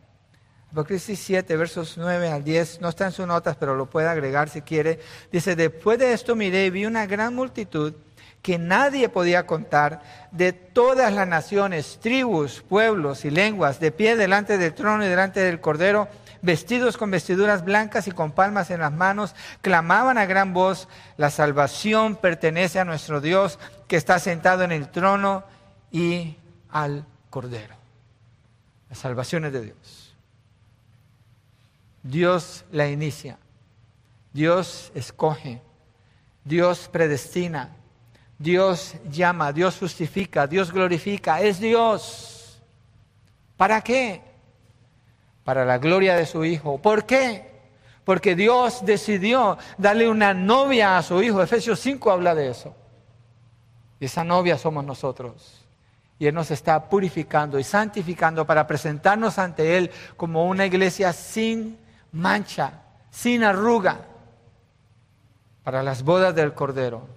[0.72, 4.50] Apocalipsis 7, versos 9 al 10, no está en sus notas, pero lo puede agregar
[4.50, 5.00] si quiere.
[5.32, 7.94] Dice, después de esto miré y vi una gran multitud
[8.42, 14.58] que nadie podía contar de todas las naciones, tribus, pueblos y lenguas, de pie delante
[14.58, 16.08] del trono y delante del Cordero,
[16.42, 21.30] vestidos con vestiduras blancas y con palmas en las manos, clamaban a gran voz, la
[21.30, 25.44] salvación pertenece a nuestro Dios que está sentado en el trono
[25.92, 26.38] y
[26.70, 27.76] al Cordero.
[28.90, 30.16] La salvación es de Dios.
[32.04, 33.38] Dios la inicia,
[34.32, 35.62] Dios escoge,
[36.46, 37.76] Dios predestina,
[38.40, 42.62] Dios llama, Dios justifica, Dios glorifica, es Dios.
[43.58, 44.22] ¿Para qué?
[45.48, 46.78] Para la gloria de su Hijo.
[46.78, 47.50] ¿Por qué?
[48.04, 51.42] Porque Dios decidió darle una novia a su Hijo.
[51.42, 52.76] Efesios 5 habla de eso.
[53.98, 55.66] Y esa novia somos nosotros.
[56.20, 61.80] Y Él nos está purificando y santificando para presentarnos ante Él como una iglesia sin
[62.12, 64.02] mancha, sin arruga,
[65.64, 67.08] para las bodas del Cordero.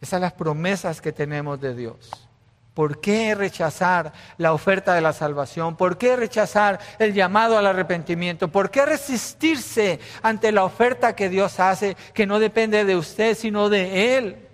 [0.00, 2.21] Esas son las promesas que tenemos de Dios.
[2.74, 5.76] ¿Por qué rechazar la oferta de la salvación?
[5.76, 8.48] ¿Por qué rechazar el llamado al arrepentimiento?
[8.48, 13.68] ¿Por qué resistirse ante la oferta que Dios hace, que no depende de usted, sino
[13.68, 14.48] de Él?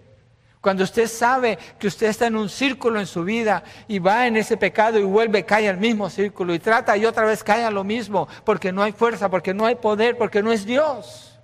[0.60, 4.36] Cuando usted sabe que usted está en un círculo en su vida y va en
[4.36, 7.70] ese pecado y vuelve, cae al mismo círculo y trata y otra vez cae a
[7.70, 11.38] lo mismo, porque no hay fuerza, porque no hay poder, porque no es Dios.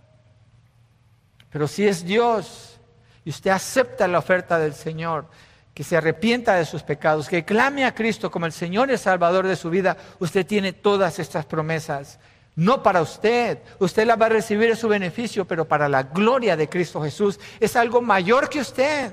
[1.51, 2.81] Pero si es Dios
[3.25, 5.27] y usted acepta la oferta del Señor,
[5.75, 9.47] que se arrepienta de sus pecados, que clame a Cristo como el Señor y Salvador
[9.47, 12.18] de su vida, usted tiene todas estas promesas
[12.57, 13.59] no para usted.
[13.79, 17.41] Usted la va a recibir en su beneficio, pero para la gloria de Cristo Jesús.
[17.59, 19.12] Es algo mayor que usted.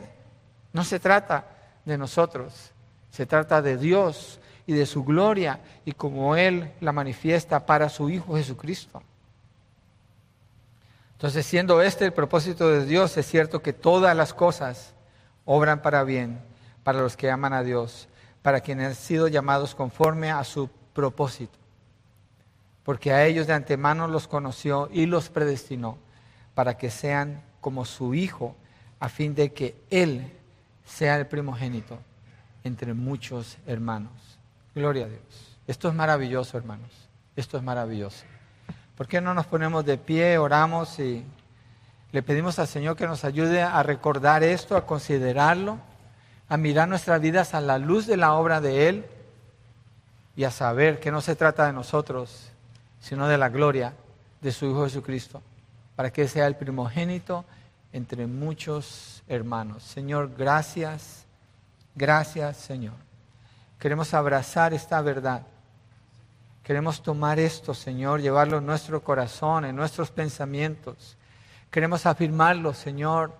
[0.74, 1.48] No se trata
[1.84, 2.72] de nosotros,
[3.10, 8.10] se trata de Dios y de su gloria y como Él la manifiesta para su
[8.10, 9.02] Hijo Jesucristo.
[11.14, 14.94] Entonces, siendo este el propósito de Dios, es cierto que todas las cosas
[15.46, 16.40] obran para bien
[16.84, 18.08] para los que aman a Dios,
[18.42, 21.62] para quienes han sido llamados conforme a su propósito
[22.84, 25.98] porque a ellos de antemano los conoció y los predestinó
[26.54, 28.56] para que sean como su Hijo,
[29.00, 30.32] a fin de que Él
[30.86, 32.00] sea el primogénito
[32.64, 34.12] entre muchos hermanos.
[34.76, 35.58] Gloria a Dios.
[35.68, 36.90] Esto es maravilloso, hermanos.
[37.36, 38.26] Esto es maravilloso.
[38.98, 41.24] ¿Por qué no nos ponemos de pie, oramos y
[42.12, 45.80] le pedimos al Señor que nos ayude a recordar esto, a considerarlo,
[46.52, 49.06] a mirar nuestras vidas a la luz de la obra de Él
[50.36, 52.50] y a saber que no se trata de nosotros,
[53.00, 53.94] sino de la gloria
[54.42, 55.42] de su Hijo Jesucristo,
[55.96, 57.46] para que sea el primogénito
[57.94, 59.82] entre muchos hermanos.
[59.84, 61.26] Señor, gracias,
[61.96, 62.96] gracias Señor.
[63.80, 65.44] Queremos abrazar esta verdad.
[66.64, 71.16] Queremos tomar esto, Señor, llevarlo en nuestro corazón, en nuestros pensamientos.
[71.72, 73.32] Queremos afirmarlo, Señor,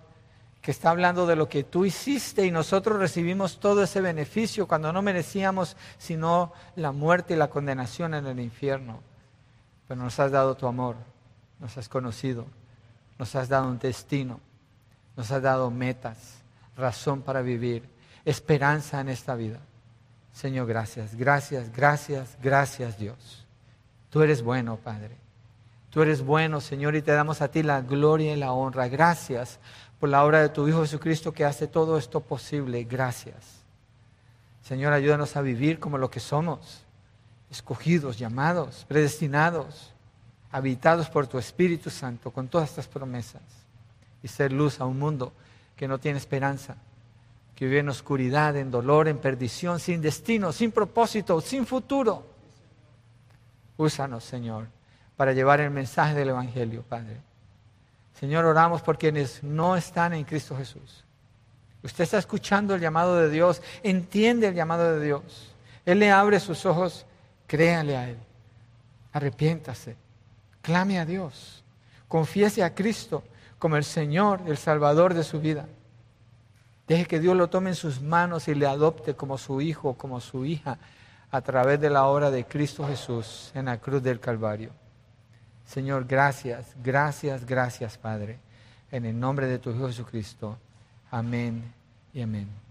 [0.62, 4.92] que está hablando de lo que tú hiciste y nosotros recibimos todo ese beneficio cuando
[4.92, 9.00] no merecíamos sino la muerte y la condenación en el infierno
[9.92, 10.96] pero nos has dado tu amor,
[11.60, 12.46] nos has conocido,
[13.18, 14.40] nos has dado un destino,
[15.18, 16.38] nos has dado metas,
[16.78, 17.86] razón para vivir,
[18.24, 19.58] esperanza en esta vida.
[20.32, 23.46] Señor, gracias, gracias, gracias, gracias Dios.
[24.08, 25.16] Tú eres bueno, Padre.
[25.90, 28.88] Tú eres bueno, Señor, y te damos a ti la gloria y la honra.
[28.88, 29.60] Gracias
[30.02, 32.82] por la obra de tu Hijo Jesucristo que hace todo esto posible.
[32.82, 33.62] Gracias.
[34.64, 36.82] Señor, ayúdanos a vivir como lo que somos
[37.52, 39.92] escogidos, llamados, predestinados,
[40.50, 43.42] habitados por tu Espíritu Santo con todas estas promesas
[44.24, 45.32] y ser luz a un mundo
[45.76, 46.74] que no tiene esperanza,
[47.54, 52.26] que vive en oscuridad, en dolor, en perdición, sin destino, sin propósito, sin futuro.
[53.76, 54.66] Úsanos, Señor,
[55.16, 57.20] para llevar el mensaje del Evangelio, Padre.
[58.22, 61.02] Señor, oramos por quienes no están en Cristo Jesús.
[61.82, 65.52] Usted está escuchando el llamado de Dios, entiende el llamado de Dios.
[65.84, 67.04] Él le abre sus ojos
[67.48, 68.16] Créale a Él.
[69.12, 69.96] Arrepiéntase.
[70.60, 71.64] Clame a Dios.
[72.06, 73.24] Confiese a Cristo
[73.58, 75.66] como el Señor, el Salvador de su vida.
[76.86, 80.20] Deje que Dios lo tome en sus manos y le adopte como su hijo, como
[80.20, 80.78] su hija,
[81.32, 84.70] a través de la obra de Cristo Jesús en la cruz del Calvario.
[85.72, 88.38] Señor, gracias, gracias, gracias, Padre.
[88.90, 90.58] En el nombre de tu Hijo Jesucristo.
[91.10, 91.72] Amén
[92.12, 92.61] y amén.